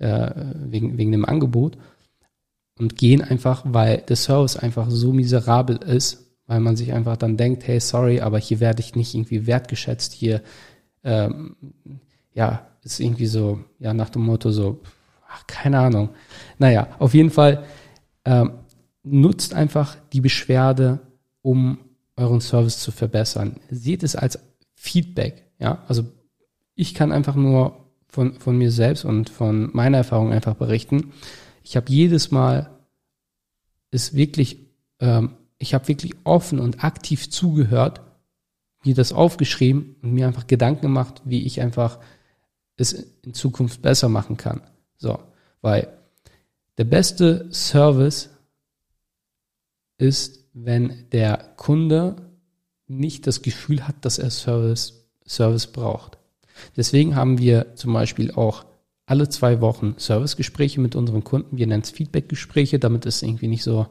äh, 0.04 0.32
wegen, 0.56 0.98
wegen 0.98 1.12
dem 1.12 1.26
Angebot 1.26 1.78
und 2.78 2.98
gehen 2.98 3.22
einfach, 3.22 3.64
weil 3.66 3.98
der 3.98 4.16
Service 4.16 4.58
einfach 4.58 4.90
so 4.90 5.14
miserabel 5.14 5.78
ist, 5.78 6.26
weil 6.46 6.60
man 6.60 6.76
sich 6.76 6.92
einfach 6.94 7.18
dann 7.18 7.38
denkt, 7.38 7.66
hey, 7.68 7.80
sorry, 7.80 8.20
aber 8.20 8.38
hier 8.38 8.60
werde 8.60 8.82
ich 8.82 8.96
nicht 8.96 9.14
irgendwie 9.16 9.48
wertgeschätzt, 9.48 10.14
hier, 10.14 10.42
ähm, 11.04 11.56
ja, 12.34 12.68
ist 12.84 13.00
irgendwie 13.00 13.28
so, 13.28 13.62
ja, 13.80 13.94
nach 13.94 14.10
dem 14.10 14.24
Motto 14.24 14.52
so, 14.52 14.82
ach, 15.34 15.48
keine 15.48 15.80
Ahnung. 15.80 16.10
Naja, 16.60 16.88
auf 17.00 17.14
jeden 17.14 17.32
Fall 17.32 17.66
ähm, 18.26 18.52
nutzt 19.04 19.54
einfach 19.54 19.98
die 20.14 20.22
Beschwerde, 20.22 21.00
um 21.42 21.80
euren 22.16 22.42
Service 22.42 22.80
zu 22.80 22.92
verbessern. 22.92 23.58
Seht 23.70 24.04
es 24.04 24.16
als 24.16 24.40
Feedback, 24.76 25.46
ja, 25.60 25.84
also 25.88 26.06
ich 26.76 26.94
kann 26.94 27.12
einfach 27.12 27.36
nur 27.36 27.84
von, 28.08 28.40
von 28.40 28.58
mir 28.58 28.72
selbst 28.72 29.06
und 29.06 29.30
von 29.30 29.70
meiner 29.74 29.98
Erfahrung 29.98 30.32
einfach 30.32 30.56
berichten. 30.56 31.14
Ich 31.64 31.76
habe 31.76 31.90
jedes 31.90 32.32
Mal 32.32 32.70
es 33.92 34.16
wirklich, 34.16 34.58
ähm, 35.00 35.36
ich 35.58 35.74
habe 35.74 35.88
wirklich 35.88 36.14
offen 36.24 36.60
und 36.60 36.84
aktiv 36.84 37.30
zugehört, 37.30 38.02
mir 38.84 38.96
das 38.96 39.14
aufgeschrieben 39.14 39.96
und 40.02 40.14
mir 40.14 40.28
einfach 40.28 40.48
Gedanken 40.48 40.82
gemacht, 40.82 41.22
wie 41.26 41.44
ich 41.44 41.62
einfach 41.62 42.00
es 42.76 42.92
in 43.24 43.34
Zukunft 43.34 43.82
besser 43.82 44.10
machen 44.10 44.38
kann. 44.38 44.62
So, 45.04 45.20
weil 45.62 45.90
der 46.78 46.86
beste 46.86 47.52
Service 47.52 48.30
ist, 49.98 50.46
wenn 50.54 51.10
der 51.12 51.54
Kunde 51.58 52.16
nicht 52.88 53.28
das 53.28 53.42
Gefühl 53.42 53.86
hat, 53.86 53.96
dass 54.06 54.18
er 54.18 54.30
Service, 54.30 55.10
Service 55.28 55.68
braucht. 55.68 56.18
Deswegen 56.78 57.18
haben 57.18 57.38
wir 57.38 57.76
zum 57.76 57.92
Beispiel 57.92 58.32
auch 58.32 58.64
alle 59.06 59.28
zwei 59.28 59.60
Wochen 59.60 59.96
Servicegespräche 59.98 60.80
mit 60.80 60.96
unseren 60.96 61.26
Kunden. 61.26 61.58
Wir 61.58 61.68
nennen 61.68 61.84
es 61.84 61.92
Feedbackgespräche, 61.92 62.80
damit 62.80 63.06
ist 63.06 63.24
irgendwie 63.24 63.50
nicht 63.50 63.64
so, 63.64 63.88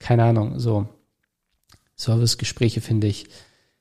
keine 0.00 0.24
Ahnung, 0.24 0.58
so 0.58 0.88
Servicegespräche 1.94 2.80
finde 2.80 3.06
ich, 3.06 3.28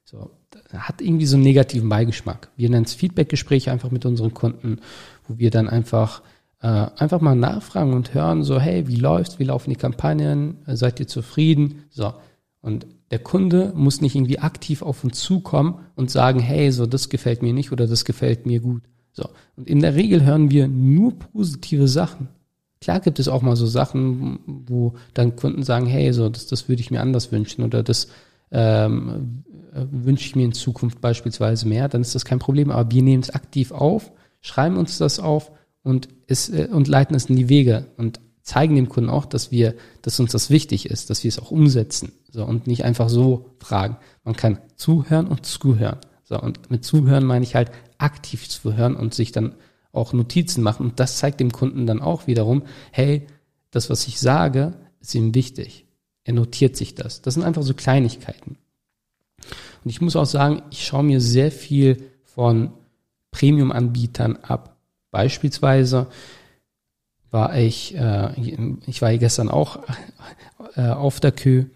so, 0.03 0.29
hat 0.71 1.01
irgendwie 1.01 1.25
so 1.25 1.35
einen 1.35 1.45
negativen 1.45 1.89
Beigeschmack. 1.89 2.51
Wir 2.55 2.69
nennen 2.69 2.85
es 2.85 2.93
Feedbackgespräche 2.93 3.71
einfach 3.71 3.89
mit 3.89 4.05
unseren 4.05 4.35
Kunden, 4.35 4.81
wo 5.27 5.39
wir 5.39 5.49
dann 5.49 5.67
einfach 5.67 6.21
äh, 6.65 6.89
einfach 6.97 7.21
mal 7.21 7.35
nachfragen 7.35 7.93
und 7.93 8.15
hören, 8.15 8.43
so, 8.43 8.59
hey, 8.59 8.87
wie 8.87 8.95
läuft's, 8.95 9.37
wie 9.37 9.43
laufen 9.43 9.69
die 9.69 9.75
Kampagnen, 9.75 10.57
seid 10.65 10.99
ihr 10.99 11.07
zufrieden? 11.07 11.83
So. 11.91 12.15
Und 12.59 12.87
der 13.11 13.19
Kunde 13.19 13.71
muss 13.75 14.01
nicht 14.01 14.15
irgendwie 14.15 14.39
aktiv 14.39 14.81
auf 14.81 15.03
uns 15.03 15.19
zukommen 15.19 15.75
und 15.95 16.09
sagen, 16.09 16.39
hey, 16.39 16.71
so, 16.71 16.87
das 16.87 17.09
gefällt 17.09 17.43
mir 17.43 17.53
nicht 17.53 17.71
oder 17.71 17.85
das 17.85 18.03
gefällt 18.03 18.47
mir 18.47 18.61
gut. 18.61 18.81
So. 19.11 19.29
Und 19.55 19.69
in 19.69 19.79
der 19.79 19.93
Regel 19.93 20.25
hören 20.25 20.49
wir 20.49 20.67
nur 20.67 21.13
positive 21.19 21.87
Sachen. 21.87 22.29
Klar 22.81 22.99
gibt 22.99 23.19
es 23.19 23.27
auch 23.27 23.43
mal 23.43 23.55
so 23.55 23.67
Sachen, 23.67 24.39
wo 24.47 24.95
dann 25.13 25.35
Kunden 25.35 25.61
sagen, 25.61 25.85
hey, 25.85 26.13
so, 26.13 26.29
das, 26.29 26.47
das 26.47 26.67
würde 26.67 26.81
ich 26.81 26.89
mir 26.89 27.01
anders 27.01 27.31
wünschen 27.31 27.63
oder 27.63 27.83
das 27.83 28.07
ähm, 28.49 29.43
wünsche 29.71 30.25
ich 30.25 30.35
mir 30.35 30.45
in 30.45 30.53
Zukunft 30.53 30.99
beispielsweise 30.99 31.67
mehr, 31.67 31.89
dann 31.89 32.01
ist 32.01 32.15
das 32.15 32.25
kein 32.25 32.39
Problem. 32.39 32.71
Aber 32.71 32.89
wir 32.89 33.03
nehmen 33.03 33.21
es 33.21 33.29
aktiv 33.29 33.71
auf, 33.71 34.11
schreiben 34.41 34.77
uns 34.77 34.97
das 34.97 35.19
auf 35.19 35.51
und, 35.85 36.09
es, 36.27 36.49
äh, 36.49 36.67
und 36.69 36.87
leiten 36.87 37.15
es 37.15 37.25
in 37.25 37.35
die 37.35 37.47
Wege 37.47 37.85
und 37.95 38.19
zeigen 38.41 38.75
dem 38.75 38.89
Kunden 38.89 39.09
auch, 39.09 39.25
dass 39.25 39.51
wir, 39.51 39.75
dass 40.01 40.19
uns 40.19 40.31
das 40.31 40.49
wichtig 40.49 40.87
ist, 40.87 41.09
dass 41.09 41.23
wir 41.23 41.29
es 41.29 41.39
auch 41.39 41.51
umsetzen. 41.51 42.11
So, 42.31 42.43
und 42.43 42.67
nicht 42.67 42.83
einfach 42.83 43.07
so 43.07 43.51
fragen. 43.59 43.97
Man 44.23 44.35
kann 44.35 44.59
zuhören 44.75 45.27
und 45.27 45.45
zuhören. 45.45 45.99
So, 46.23 46.39
und 46.39 46.69
mit 46.69 46.83
zuhören 46.83 47.25
meine 47.25 47.43
ich 47.43 47.55
halt 47.55 47.71
aktiv 47.97 48.49
zuhören 48.49 48.95
und 48.95 49.13
sich 49.13 49.31
dann 49.31 49.55
auch 49.91 50.11
Notizen 50.11 50.63
machen. 50.63 50.87
Und 50.87 50.99
das 50.99 51.17
zeigt 51.17 51.39
dem 51.39 51.51
Kunden 51.51 51.85
dann 51.85 52.01
auch 52.01 52.27
wiederum, 52.27 52.63
hey, 52.91 53.27
das, 53.71 53.89
was 53.89 54.07
ich 54.07 54.19
sage, 54.19 54.73
ist 54.99 55.15
ihm 55.15 55.33
wichtig. 55.35 55.85
Er 56.23 56.33
notiert 56.33 56.75
sich 56.75 56.95
das. 56.95 57.21
Das 57.21 57.35
sind 57.35 57.43
einfach 57.43 57.63
so 57.63 57.75
Kleinigkeiten. 57.75 58.57
Und 59.83 59.89
ich 59.89 60.01
muss 60.01 60.15
auch 60.15 60.25
sagen, 60.25 60.63
ich 60.71 60.83
schaue 60.85 61.03
mir 61.03 61.21
sehr 61.21 61.51
viel 61.51 62.09
von 62.23 62.73
Premium-Anbietern 63.31 64.37
ab. 64.37 64.74
Beispielsweise 65.15 66.07
war 67.31 67.57
ich, 67.57 67.95
äh, 67.95 68.37
ich 68.85 69.01
war 69.01 69.17
gestern 69.17 69.47
auch 69.47 69.79
äh, 70.75 70.89
auf 70.89 71.21
der 71.21 71.31
Kö 71.31 71.67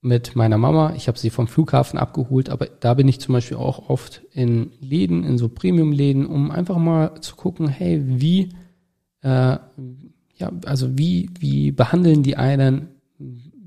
mit 0.00 0.36
meiner 0.36 0.58
Mama. 0.58 0.92
Ich 0.94 1.08
habe 1.08 1.18
sie 1.18 1.30
vom 1.30 1.48
Flughafen 1.48 1.98
abgeholt, 1.98 2.50
aber 2.50 2.66
da 2.66 2.94
bin 2.94 3.08
ich 3.08 3.18
zum 3.18 3.32
Beispiel 3.32 3.56
auch 3.56 3.88
oft 3.88 4.22
in 4.30 4.70
Läden, 4.78 5.24
in 5.24 5.38
so 5.38 5.48
Premium-Läden, 5.48 6.24
um 6.24 6.52
einfach 6.52 6.78
mal 6.78 7.20
zu 7.20 7.34
gucken, 7.34 7.66
hey, 7.66 8.00
wie, 8.04 8.50
äh, 9.22 9.58
ja, 10.36 10.52
also 10.64 10.96
wie, 10.96 11.30
wie 11.36 11.72
behandeln 11.72 12.22
die 12.22 12.36
einen? 12.36 12.90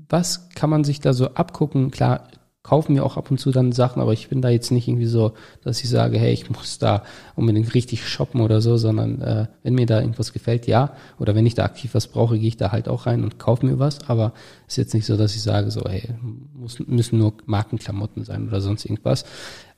Was 0.08 0.48
kann 0.54 0.70
man 0.70 0.84
sich 0.84 1.00
da 1.00 1.12
so 1.12 1.34
abgucken? 1.34 1.90
Klar, 1.90 2.28
kaufen 2.62 2.92
mir 2.92 3.04
auch 3.04 3.16
ab 3.16 3.30
und 3.30 3.38
zu 3.38 3.50
dann 3.50 3.72
Sachen, 3.72 4.00
aber 4.00 4.12
ich 4.12 4.28
bin 4.28 4.40
da 4.40 4.48
jetzt 4.48 4.70
nicht 4.70 4.86
irgendwie 4.86 5.06
so, 5.06 5.32
dass 5.62 5.82
ich 5.82 5.90
sage, 5.90 6.18
hey, 6.18 6.32
ich 6.32 6.48
muss 6.48 6.78
da 6.78 7.02
unbedingt 7.34 7.74
richtig 7.74 8.06
shoppen 8.06 8.40
oder 8.40 8.60
so, 8.60 8.76
sondern 8.76 9.20
äh, 9.20 9.46
wenn 9.64 9.74
mir 9.74 9.86
da 9.86 10.00
irgendwas 10.00 10.32
gefällt, 10.32 10.68
ja. 10.68 10.94
Oder 11.18 11.34
wenn 11.34 11.44
ich 11.44 11.54
da 11.54 11.64
aktiv 11.64 11.94
was 11.94 12.06
brauche, 12.06 12.38
gehe 12.38 12.48
ich 12.48 12.56
da 12.56 12.70
halt 12.70 12.88
auch 12.88 13.06
rein 13.06 13.24
und 13.24 13.38
kaufe 13.38 13.66
mir 13.66 13.80
was. 13.80 14.08
Aber 14.08 14.32
ist 14.68 14.76
jetzt 14.76 14.94
nicht 14.94 15.06
so, 15.06 15.16
dass 15.16 15.34
ich 15.34 15.42
sage, 15.42 15.72
so, 15.72 15.82
hey, 15.88 16.08
muss, 16.54 16.78
müssen 16.78 17.18
nur 17.18 17.34
Markenklamotten 17.46 18.24
sein 18.24 18.46
oder 18.46 18.60
sonst 18.60 18.84
irgendwas. 18.84 19.24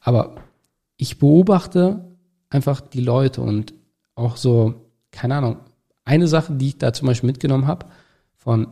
Aber 0.00 0.34
ich 0.98 1.18
beobachte 1.18 2.04
einfach 2.50 2.82
die 2.82 3.00
Leute 3.00 3.40
und 3.40 3.72
auch 4.14 4.36
so, 4.36 4.74
keine 5.10 5.36
Ahnung, 5.36 5.56
eine 6.04 6.28
Sache, 6.28 6.52
die 6.52 6.68
ich 6.68 6.78
da 6.78 6.92
zum 6.92 7.08
Beispiel 7.08 7.28
mitgenommen 7.28 7.66
habe, 7.66 7.86
von, 8.36 8.68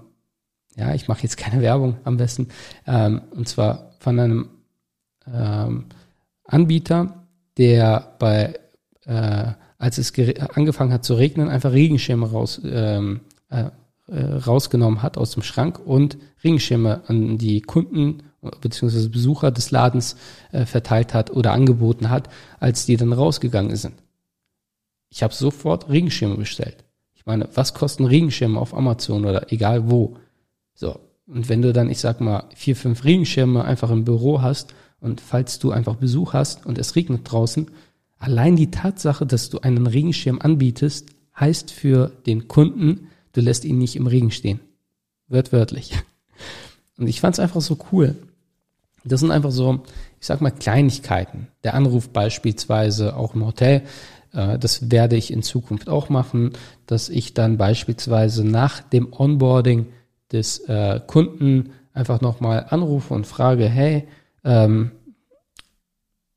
ja, 0.76 0.94
ich 0.94 1.08
mache 1.08 1.22
jetzt 1.22 1.36
keine 1.36 1.62
Werbung 1.62 1.96
am 2.04 2.16
besten, 2.16 2.48
ähm, 2.86 3.22
und 3.30 3.48
zwar 3.48 3.92
von 3.98 4.18
einem 4.18 4.48
ähm, 5.32 5.86
Anbieter, 6.44 7.26
der 7.56 8.14
bei, 8.18 8.58
äh, 9.04 9.52
als 9.78 9.98
es 9.98 10.12
angefangen 10.54 10.92
hat 10.92 11.04
zu 11.04 11.14
regnen, 11.14 11.48
einfach 11.48 11.72
Regenschirme 11.72 12.30
raus, 12.30 12.60
ähm, 12.64 13.20
äh, 13.50 13.70
äh, 14.08 14.34
rausgenommen 14.34 15.02
hat 15.02 15.16
aus 15.16 15.30
dem 15.32 15.42
Schrank 15.42 15.78
und 15.78 16.18
Regenschirme 16.42 17.02
an 17.06 17.38
die 17.38 17.60
Kunden 17.60 18.24
bzw. 18.60 19.08
Besucher 19.08 19.50
des 19.50 19.70
Ladens 19.70 20.16
äh, 20.50 20.66
verteilt 20.66 21.14
hat 21.14 21.30
oder 21.30 21.52
angeboten 21.52 22.10
hat, 22.10 22.28
als 22.58 22.84
die 22.86 22.96
dann 22.96 23.12
rausgegangen 23.12 23.76
sind. 23.76 23.94
Ich 25.08 25.22
habe 25.22 25.34
sofort 25.34 25.88
Regenschirme 25.88 26.36
bestellt. 26.36 26.84
Ich 27.14 27.26
meine, 27.26 27.48
was 27.54 27.74
kosten 27.74 28.04
Regenschirme 28.04 28.58
auf 28.58 28.74
Amazon 28.74 29.24
oder 29.24 29.52
egal 29.52 29.90
wo? 29.90 30.16
So, 30.74 30.98
und 31.26 31.48
wenn 31.48 31.62
du 31.62 31.72
dann, 31.72 31.90
ich 31.90 31.98
sag 31.98 32.20
mal, 32.20 32.44
vier, 32.54 32.76
fünf 32.76 33.04
Regenschirme 33.04 33.64
einfach 33.64 33.90
im 33.90 34.04
Büro 34.04 34.42
hast 34.42 34.74
und 35.00 35.20
falls 35.20 35.58
du 35.58 35.70
einfach 35.70 35.96
Besuch 35.96 36.32
hast 36.32 36.66
und 36.66 36.78
es 36.78 36.96
regnet 36.96 37.20
draußen, 37.24 37.70
allein 38.18 38.56
die 38.56 38.70
Tatsache, 38.70 39.26
dass 39.26 39.50
du 39.50 39.60
einen 39.60 39.86
Regenschirm 39.86 40.40
anbietest, 40.40 41.08
heißt 41.38 41.70
für 41.70 42.12
den 42.26 42.48
Kunden, 42.48 43.08
du 43.32 43.40
lässt 43.40 43.64
ihn 43.64 43.78
nicht 43.78 43.96
im 43.96 44.06
Regen 44.06 44.30
stehen. 44.30 44.60
Wörtwörtlich. 45.28 45.92
Und 46.98 47.08
ich 47.08 47.20
fand 47.20 47.34
es 47.34 47.40
einfach 47.40 47.60
so 47.60 47.78
cool. 47.90 48.16
Das 49.04 49.20
sind 49.20 49.30
einfach 49.30 49.50
so, 49.50 49.80
ich 50.20 50.26
sag 50.26 50.40
mal, 50.40 50.50
Kleinigkeiten. 50.50 51.48
Der 51.64 51.74
Anruf 51.74 52.10
beispielsweise 52.10 53.16
auch 53.16 53.34
im 53.34 53.44
Hotel. 53.44 53.82
Äh, 54.32 54.58
das 54.58 54.90
werde 54.90 55.16
ich 55.16 55.32
in 55.32 55.42
Zukunft 55.42 55.88
auch 55.88 56.08
machen, 56.08 56.52
dass 56.86 57.08
ich 57.08 57.34
dann 57.34 57.56
beispielsweise 57.56 58.44
nach 58.44 58.80
dem 58.80 59.12
Onboarding 59.12 59.86
des 60.32 60.58
äh, 60.68 61.00
Kunden 61.06 61.70
einfach 61.92 62.20
nochmal 62.20 62.66
anrufe 62.70 63.14
und 63.14 63.26
frage, 63.26 63.68
hey, 63.68 64.08
ähm, 64.44 64.92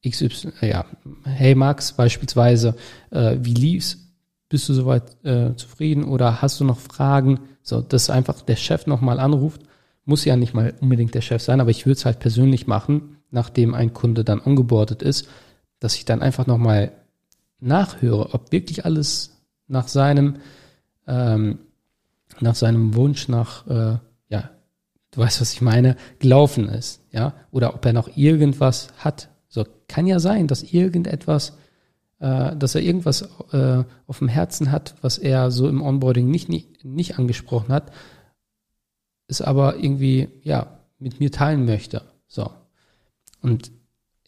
XY, 0.07 0.51
äh, 0.61 0.69
ja, 0.69 0.85
hey 1.23 1.55
Max 1.55 1.93
beispielsweise, 1.93 2.75
äh, 3.11 3.37
wie 3.41 3.53
lief's? 3.53 4.01
Bist 4.47 4.69
du 4.69 4.73
soweit 4.73 5.25
äh, 5.25 5.55
zufrieden 5.55 6.03
oder 6.03 6.41
hast 6.41 6.59
du 6.59 6.65
noch 6.65 6.77
Fragen? 6.77 7.39
So, 7.63 7.81
dass 7.81 8.11
einfach 8.11 8.41
der 8.41 8.55
Chef 8.55 8.85
nochmal 8.85 9.19
anruft, 9.19 9.61
muss 10.05 10.23
ja 10.23 10.35
nicht 10.35 10.53
mal 10.53 10.75
unbedingt 10.81 11.15
der 11.15 11.21
Chef 11.21 11.41
sein, 11.41 11.59
aber 11.59 11.71
ich 11.71 11.87
würde 11.87 11.97
es 11.97 12.05
halt 12.05 12.19
persönlich 12.19 12.67
machen, 12.67 13.17
nachdem 13.31 13.73
ein 13.73 13.93
Kunde 13.93 14.23
dann 14.23 14.41
angebordet 14.41 15.01
ist, 15.01 15.27
dass 15.79 15.95
ich 15.95 16.05
dann 16.05 16.21
einfach 16.21 16.45
nochmal 16.45 16.91
nachhöre, 17.59 18.33
ob 18.33 18.51
wirklich 18.51 18.85
alles 18.85 19.41
nach 19.67 19.87
seinem 19.87 20.35
ähm, 21.07 21.57
nach 22.39 22.55
seinem 22.55 22.95
Wunsch 22.95 23.27
nach, 23.27 23.67
äh, 23.67 23.97
ja, 24.29 24.49
du 25.11 25.21
weißt, 25.21 25.41
was 25.41 25.53
ich 25.53 25.61
meine, 25.61 25.95
gelaufen 26.19 26.67
ist, 26.69 27.01
ja, 27.11 27.33
oder 27.51 27.73
ob 27.73 27.85
er 27.85 27.93
noch 27.93 28.15
irgendwas 28.15 28.89
hat. 28.97 29.29
So 29.47 29.65
kann 29.87 30.07
ja 30.07 30.19
sein, 30.19 30.47
dass 30.47 30.63
irgendetwas, 30.63 31.57
äh, 32.19 32.55
dass 32.55 32.75
er 32.75 32.81
irgendwas 32.81 33.29
äh, 33.51 33.83
auf 34.07 34.19
dem 34.19 34.27
Herzen 34.27 34.71
hat, 34.71 34.95
was 35.01 35.17
er 35.17 35.51
so 35.51 35.67
im 35.69 35.81
Onboarding 35.81 36.29
nicht, 36.29 36.49
nicht, 36.49 36.83
nicht 36.83 37.17
angesprochen 37.17 37.71
hat, 37.71 37.91
es 39.27 39.41
aber 39.41 39.77
irgendwie, 39.77 40.29
ja, 40.43 40.79
mit 40.99 41.19
mir 41.19 41.31
teilen 41.31 41.65
möchte. 41.65 42.03
So. 42.27 42.49
Und 43.41 43.71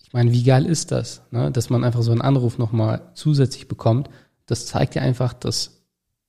ich 0.01 0.13
meine, 0.13 0.31
wie 0.31 0.43
geil 0.43 0.65
ist 0.65 0.91
das, 0.91 1.21
ne? 1.31 1.51
dass 1.51 1.69
man 1.69 1.83
einfach 1.83 2.01
so 2.01 2.11
einen 2.11 2.21
Anruf 2.21 2.57
nochmal 2.57 3.11
zusätzlich 3.13 3.67
bekommt. 3.67 4.09
Das 4.45 4.65
zeigt 4.65 4.95
ja 4.95 5.01
einfach, 5.01 5.33
dass 5.33 5.76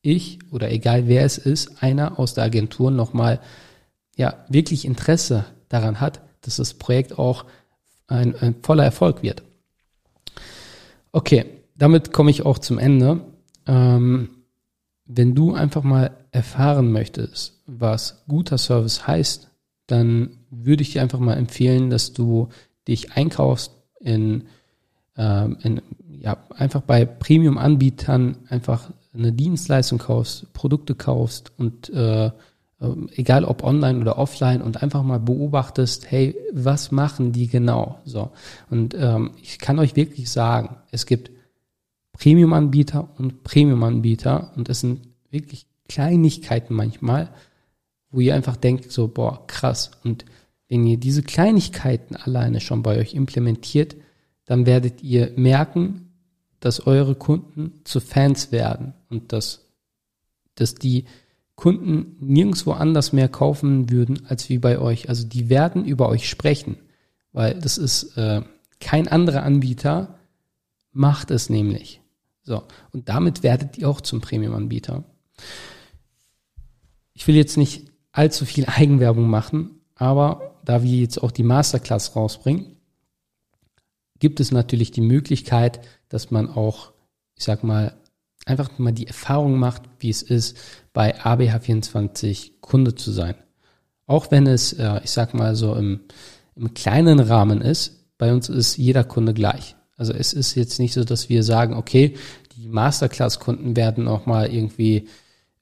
ich 0.08 0.38
oder 0.50 0.70
egal 0.70 1.06
wer 1.06 1.24
es 1.24 1.38
ist, 1.38 1.82
einer 1.82 2.18
aus 2.18 2.34
der 2.34 2.44
Agentur 2.44 2.90
nochmal 2.90 3.40
ja 4.16 4.44
wirklich 4.48 4.84
Interesse 4.84 5.44
daran 5.68 6.00
hat, 6.00 6.20
dass 6.42 6.56
das 6.56 6.74
Projekt 6.74 7.18
auch 7.18 7.44
ein, 8.06 8.34
ein 8.36 8.56
voller 8.62 8.84
Erfolg 8.84 9.22
wird. 9.22 9.42
Okay, 11.12 11.44
damit 11.76 12.12
komme 12.12 12.30
ich 12.30 12.44
auch 12.44 12.58
zum 12.58 12.78
Ende. 12.78 13.20
Ähm, 13.66 14.30
wenn 15.04 15.34
du 15.34 15.54
einfach 15.54 15.82
mal 15.82 16.10
erfahren 16.30 16.92
möchtest, 16.92 17.62
was 17.66 18.24
guter 18.28 18.58
Service 18.58 19.06
heißt, 19.06 19.48
dann 19.86 20.38
würde 20.50 20.82
ich 20.82 20.92
dir 20.92 21.02
einfach 21.02 21.18
mal 21.18 21.36
empfehlen, 21.36 21.90
dass 21.90 22.12
du 22.12 22.48
dich 22.86 23.12
einkaufst 23.12 23.72
in, 24.00 24.44
ähm, 25.16 25.56
in 25.62 25.82
ja, 26.20 26.36
einfach 26.50 26.82
bei 26.82 27.04
Premium-Anbietern 27.04 28.36
einfach 28.48 28.90
eine 29.14 29.32
Dienstleistung 29.32 29.98
kaufst, 29.98 30.52
Produkte 30.52 30.94
kaufst 30.94 31.52
und 31.56 31.90
äh, 31.90 32.30
ähm, 32.80 33.08
egal 33.14 33.44
ob 33.44 33.64
online 33.64 34.00
oder 34.00 34.18
offline 34.18 34.62
und 34.62 34.82
einfach 34.82 35.02
mal 35.02 35.18
beobachtest, 35.18 36.10
hey, 36.10 36.36
was 36.52 36.92
machen 36.92 37.32
die 37.32 37.48
genau? 37.48 37.98
So 38.04 38.30
und 38.70 38.94
ähm, 38.94 39.32
ich 39.42 39.58
kann 39.58 39.78
euch 39.78 39.96
wirklich 39.96 40.30
sagen, 40.30 40.76
es 40.90 41.06
gibt 41.06 41.30
Premium-Anbieter 42.12 43.08
und 43.18 43.44
Premium-Anbieter 43.44 44.52
und 44.56 44.68
es 44.68 44.80
sind 44.80 45.08
wirklich 45.30 45.66
Kleinigkeiten 45.88 46.74
manchmal, 46.74 47.30
wo 48.10 48.20
ihr 48.20 48.34
einfach 48.34 48.56
denkt 48.56 48.90
so, 48.90 49.08
boah, 49.08 49.46
krass. 49.46 49.90
Und 50.04 50.24
wenn 50.68 50.86
ihr 50.86 50.98
diese 50.98 51.22
Kleinigkeiten 51.22 52.16
alleine 52.16 52.60
schon 52.60 52.82
bei 52.82 52.98
euch 52.98 53.14
implementiert, 53.14 53.96
dann 54.44 54.66
werdet 54.66 55.02
ihr 55.02 55.32
merken, 55.36 56.12
dass 56.60 56.86
eure 56.86 57.14
Kunden 57.14 57.80
zu 57.84 58.00
Fans 58.00 58.50
werden 58.50 58.94
und 59.10 59.32
dass, 59.32 59.66
dass 60.54 60.74
die 60.74 61.04
Kunden 61.56 62.16
nirgendwo 62.20 62.72
anders 62.72 63.12
mehr 63.12 63.28
kaufen 63.28 63.90
würden 63.90 64.24
als 64.26 64.48
wie 64.48 64.58
bei 64.58 64.78
euch. 64.78 65.08
Also 65.08 65.26
die 65.26 65.48
werden 65.48 65.84
über 65.84 66.08
euch 66.08 66.28
sprechen, 66.28 66.76
weil 67.32 67.58
das 67.58 67.78
ist 67.78 68.16
äh, 68.16 68.42
kein 68.80 69.08
anderer 69.08 69.42
Anbieter 69.42 70.18
macht 70.92 71.30
es 71.30 71.50
nämlich. 71.50 72.00
So 72.42 72.62
und 72.92 73.08
damit 73.08 73.42
werdet 73.42 73.76
ihr 73.76 73.88
auch 73.88 74.00
zum 74.00 74.20
Premium-Anbieter. 74.20 75.04
Ich 77.12 77.26
will 77.26 77.34
jetzt 77.34 77.56
nicht 77.56 77.90
allzu 78.12 78.44
viel 78.44 78.64
Eigenwerbung 78.68 79.28
machen, 79.28 79.80
aber 79.96 80.60
da 80.64 80.84
wir 80.84 81.00
jetzt 81.00 81.20
auch 81.22 81.32
die 81.32 81.42
Masterclass 81.42 82.14
rausbringen, 82.14 82.76
gibt 84.20 84.38
es 84.38 84.52
natürlich 84.52 84.92
die 84.92 85.00
Möglichkeit, 85.00 85.80
dass 86.08 86.30
man 86.30 86.48
auch, 86.48 86.92
ich 87.34 87.44
sag 87.44 87.64
mal, 87.64 87.97
einfach 88.48 88.78
mal 88.78 88.92
die 88.92 89.06
Erfahrung 89.06 89.58
macht, 89.58 89.82
wie 90.00 90.10
es 90.10 90.22
ist, 90.22 90.56
bei 90.92 91.18
ABH24 91.20 92.52
Kunde 92.60 92.94
zu 92.94 93.12
sein. 93.12 93.34
Auch 94.06 94.30
wenn 94.30 94.46
es, 94.46 94.72
äh, 94.72 95.00
ich 95.04 95.10
sag 95.10 95.34
mal 95.34 95.54
so 95.54 95.74
im, 95.74 96.00
im 96.56 96.74
kleinen 96.74 97.20
Rahmen 97.20 97.60
ist, 97.60 98.16
bei 98.16 98.32
uns 98.32 98.48
ist 98.48 98.76
jeder 98.76 99.04
Kunde 99.04 99.34
gleich. 99.34 99.76
Also 99.96 100.12
es 100.12 100.32
ist 100.32 100.54
jetzt 100.54 100.78
nicht 100.78 100.94
so, 100.94 101.04
dass 101.04 101.28
wir 101.28 101.42
sagen, 101.42 101.74
okay, 101.74 102.14
die 102.56 102.68
Masterclass-Kunden 102.68 103.76
werden 103.76 104.08
auch 104.08 104.26
mal 104.26 104.52
irgendwie, 104.52 105.08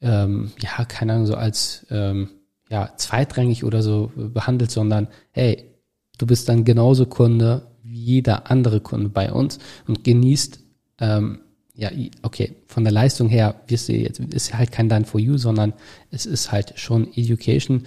ähm, 0.00 0.52
ja, 0.60 0.84
keine 0.84 1.14
Ahnung, 1.14 1.26
so 1.26 1.34
als 1.34 1.86
ähm, 1.90 2.28
ja, 2.70 2.92
zweitrangig 2.96 3.64
oder 3.64 3.82
so 3.82 4.10
behandelt, 4.14 4.70
sondern 4.70 5.08
hey, 5.32 5.72
du 6.18 6.26
bist 6.26 6.48
dann 6.48 6.64
genauso 6.64 7.06
Kunde 7.06 7.66
wie 7.82 7.98
jeder 7.98 8.50
andere 8.50 8.80
Kunde 8.80 9.08
bei 9.08 9.32
uns 9.32 9.58
und 9.86 10.04
genießt 10.04 10.60
ähm, 11.00 11.40
ja, 11.76 11.90
okay, 12.22 12.56
von 12.66 12.84
der 12.84 12.92
Leistung 12.92 13.28
her 13.28 13.60
wirst 13.66 13.88
du 13.88 13.92
jetzt, 13.92 14.18
ist 14.18 14.54
halt 14.54 14.72
kein 14.72 14.88
Done 14.88 15.04
for 15.04 15.20
You, 15.20 15.36
sondern 15.36 15.74
es 16.10 16.24
ist 16.24 16.50
halt 16.50 16.78
schon 16.78 17.12
Education. 17.14 17.86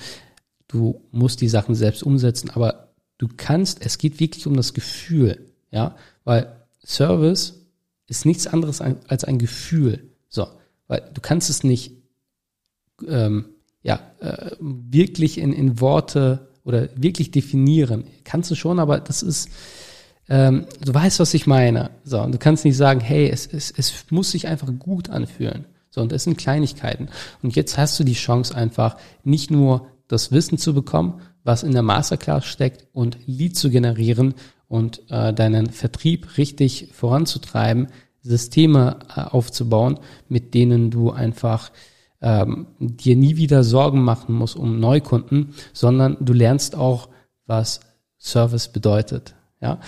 Du 0.67 1.01
musst 1.11 1.41
die 1.41 1.49
Sachen 1.49 1.73
selbst 1.73 2.03
umsetzen, 2.03 2.51
aber 2.51 2.93
du 3.17 3.27
kannst, 3.35 3.83
es 3.83 3.97
geht 3.97 4.19
wirklich 4.19 4.45
um 4.45 4.55
das 4.55 4.75
Gefühl, 4.75 5.53
ja, 5.71 5.95
weil 6.23 6.55
Service 6.85 7.65
ist 8.05 8.25
nichts 8.25 8.45
anderes 8.45 8.79
als 8.81 9.23
ein 9.23 9.39
Gefühl. 9.39 10.11
So, 10.29 10.47
weil 10.87 11.09
du 11.13 11.21
kannst 11.21 11.49
es 11.49 11.63
nicht, 11.63 11.93
ähm, 13.07 13.45
ja, 13.81 13.99
äh, 14.19 14.51
wirklich 14.59 15.39
in, 15.39 15.51
in 15.51 15.79
Worte 15.79 16.49
oder 16.63 16.89
wirklich 16.95 17.31
definieren. 17.31 18.03
Kannst 18.23 18.51
du 18.51 18.55
schon, 18.55 18.79
aber 18.79 18.99
das 18.99 19.23
ist, 19.23 19.49
ähm, 20.29 20.65
du 20.83 20.93
weißt, 20.93 21.19
was 21.19 21.33
ich 21.33 21.47
meine. 21.47 21.89
So, 22.03 22.21
und 22.21 22.33
du 22.33 22.37
kannst 22.37 22.65
nicht 22.65 22.77
sagen, 22.77 22.99
hey, 22.99 23.29
es, 23.29 23.47
es, 23.47 23.71
es 23.75 24.05
muss 24.11 24.31
sich 24.31 24.47
einfach 24.47 24.69
gut 24.77 25.09
anfühlen. 25.09 25.65
So, 25.89 26.01
und 26.01 26.11
das 26.11 26.23
sind 26.23 26.37
Kleinigkeiten. 26.37 27.09
Und 27.41 27.55
jetzt 27.55 27.77
hast 27.77 27.99
du 27.99 28.03
die 28.03 28.13
Chance 28.13 28.55
einfach 28.55 28.97
nicht 29.23 29.49
nur 29.49 29.87
das 30.07 30.31
Wissen 30.31 30.57
zu 30.57 30.73
bekommen, 30.73 31.21
was 31.43 31.63
in 31.63 31.71
der 31.71 31.81
Masterclass 31.81 32.45
steckt 32.45 32.87
und 32.93 33.17
Lead 33.25 33.57
zu 33.57 33.69
generieren 33.69 34.35
und 34.67 35.01
äh, 35.09 35.33
deinen 35.33 35.71
Vertrieb 35.71 36.37
richtig 36.37 36.89
voranzutreiben, 36.93 37.87
Systeme 38.21 38.99
äh, 39.15 39.21
aufzubauen, 39.21 39.99
mit 40.27 40.53
denen 40.53 40.91
du 40.91 41.11
einfach 41.11 41.71
ähm, 42.21 42.67
dir 42.79 43.15
nie 43.15 43.37
wieder 43.37 43.63
Sorgen 43.63 44.03
machen 44.03 44.35
musst 44.35 44.55
um 44.55 44.79
Neukunden, 44.79 45.55
sondern 45.73 46.17
du 46.19 46.33
lernst 46.33 46.75
auch, 46.75 47.09
was 47.45 47.79
Service 48.19 48.67
bedeutet. 48.67 49.33
Ja, 49.61 49.79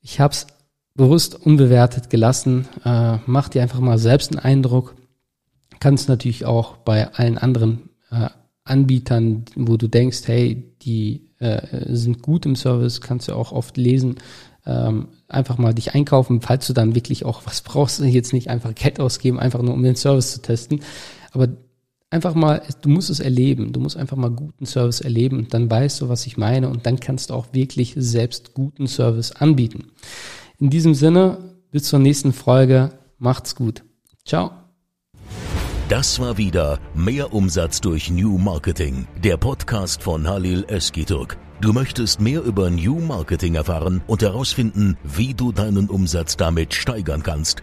ich 0.00 0.20
habe 0.20 0.32
es 0.32 0.46
bewusst 0.94 1.34
unbewertet 1.34 2.10
gelassen. 2.10 2.68
Äh, 2.84 3.18
mach 3.26 3.48
dir 3.48 3.62
einfach 3.62 3.80
mal 3.80 3.98
selbst 3.98 4.32
einen 4.32 4.40
Eindruck. 4.40 4.96
Kannst 5.78 6.08
natürlich 6.08 6.44
auch 6.44 6.76
bei 6.76 7.12
allen 7.14 7.38
anderen 7.38 7.90
äh, 8.10 8.28
Anbietern, 8.64 9.44
wo 9.56 9.76
du 9.76 9.88
denkst, 9.88 10.20
hey, 10.26 10.74
die 10.82 11.30
äh, 11.38 11.94
sind 11.94 12.22
gut 12.22 12.44
im 12.46 12.56
Service, 12.56 13.00
kannst 13.00 13.28
du 13.28 13.34
auch 13.34 13.52
oft 13.52 13.76
lesen. 13.76 14.16
Ähm, 14.66 15.08
einfach 15.26 15.56
mal 15.56 15.72
dich 15.72 15.94
einkaufen, 15.94 16.42
falls 16.42 16.66
du 16.66 16.74
dann 16.74 16.94
wirklich 16.94 17.24
auch 17.24 17.46
was 17.46 17.62
brauchst, 17.62 18.00
jetzt 18.04 18.32
nicht 18.32 18.48
einfach 18.48 18.74
Geld 18.74 19.00
ausgeben, 19.00 19.40
einfach 19.40 19.62
nur 19.62 19.74
um 19.74 19.82
den 19.82 19.96
Service 19.96 20.32
zu 20.32 20.42
testen. 20.42 20.82
Aber 21.32 21.48
einfach 22.10 22.34
mal, 22.34 22.62
du 22.82 22.88
musst 22.88 23.10
es 23.10 23.20
erleben. 23.20 23.72
Du 23.72 23.80
musst 23.80 23.96
einfach 23.96 24.16
mal 24.16 24.30
guten 24.30 24.66
Service 24.66 25.00
erleben 25.00 25.46
dann 25.50 25.70
weißt 25.70 26.00
du, 26.00 26.08
was 26.08 26.26
ich 26.26 26.36
meine 26.36 26.68
und 26.68 26.86
dann 26.86 27.00
kannst 27.00 27.30
du 27.30 27.34
auch 27.34 27.46
wirklich 27.52 27.94
selbst 27.96 28.54
guten 28.54 28.86
Service 28.86 29.32
anbieten. 29.32 29.92
In 30.58 30.70
diesem 30.70 30.94
Sinne, 30.94 31.38
bis 31.70 31.84
zur 31.84 32.00
nächsten 32.00 32.32
Folge. 32.32 32.90
Macht's 33.18 33.54
gut. 33.54 33.84
Ciao. 34.24 34.50
Das 35.88 36.20
war 36.20 36.38
wieder 36.38 36.78
Mehr 36.94 37.32
Umsatz 37.32 37.80
durch 37.80 38.10
New 38.10 38.38
Marketing, 38.38 39.06
der 39.24 39.36
Podcast 39.36 40.02
von 40.02 40.28
Halil 40.28 40.64
Eskiturk. 40.68 41.36
Du 41.60 41.72
möchtest 41.72 42.20
mehr 42.20 42.42
über 42.42 42.70
New 42.70 43.00
Marketing 43.00 43.54
erfahren 43.56 44.00
und 44.06 44.22
herausfinden, 44.22 44.96
wie 45.02 45.34
du 45.34 45.52
deinen 45.52 45.90
Umsatz 45.90 46.36
damit 46.36 46.74
steigern 46.74 47.22
kannst 47.22 47.62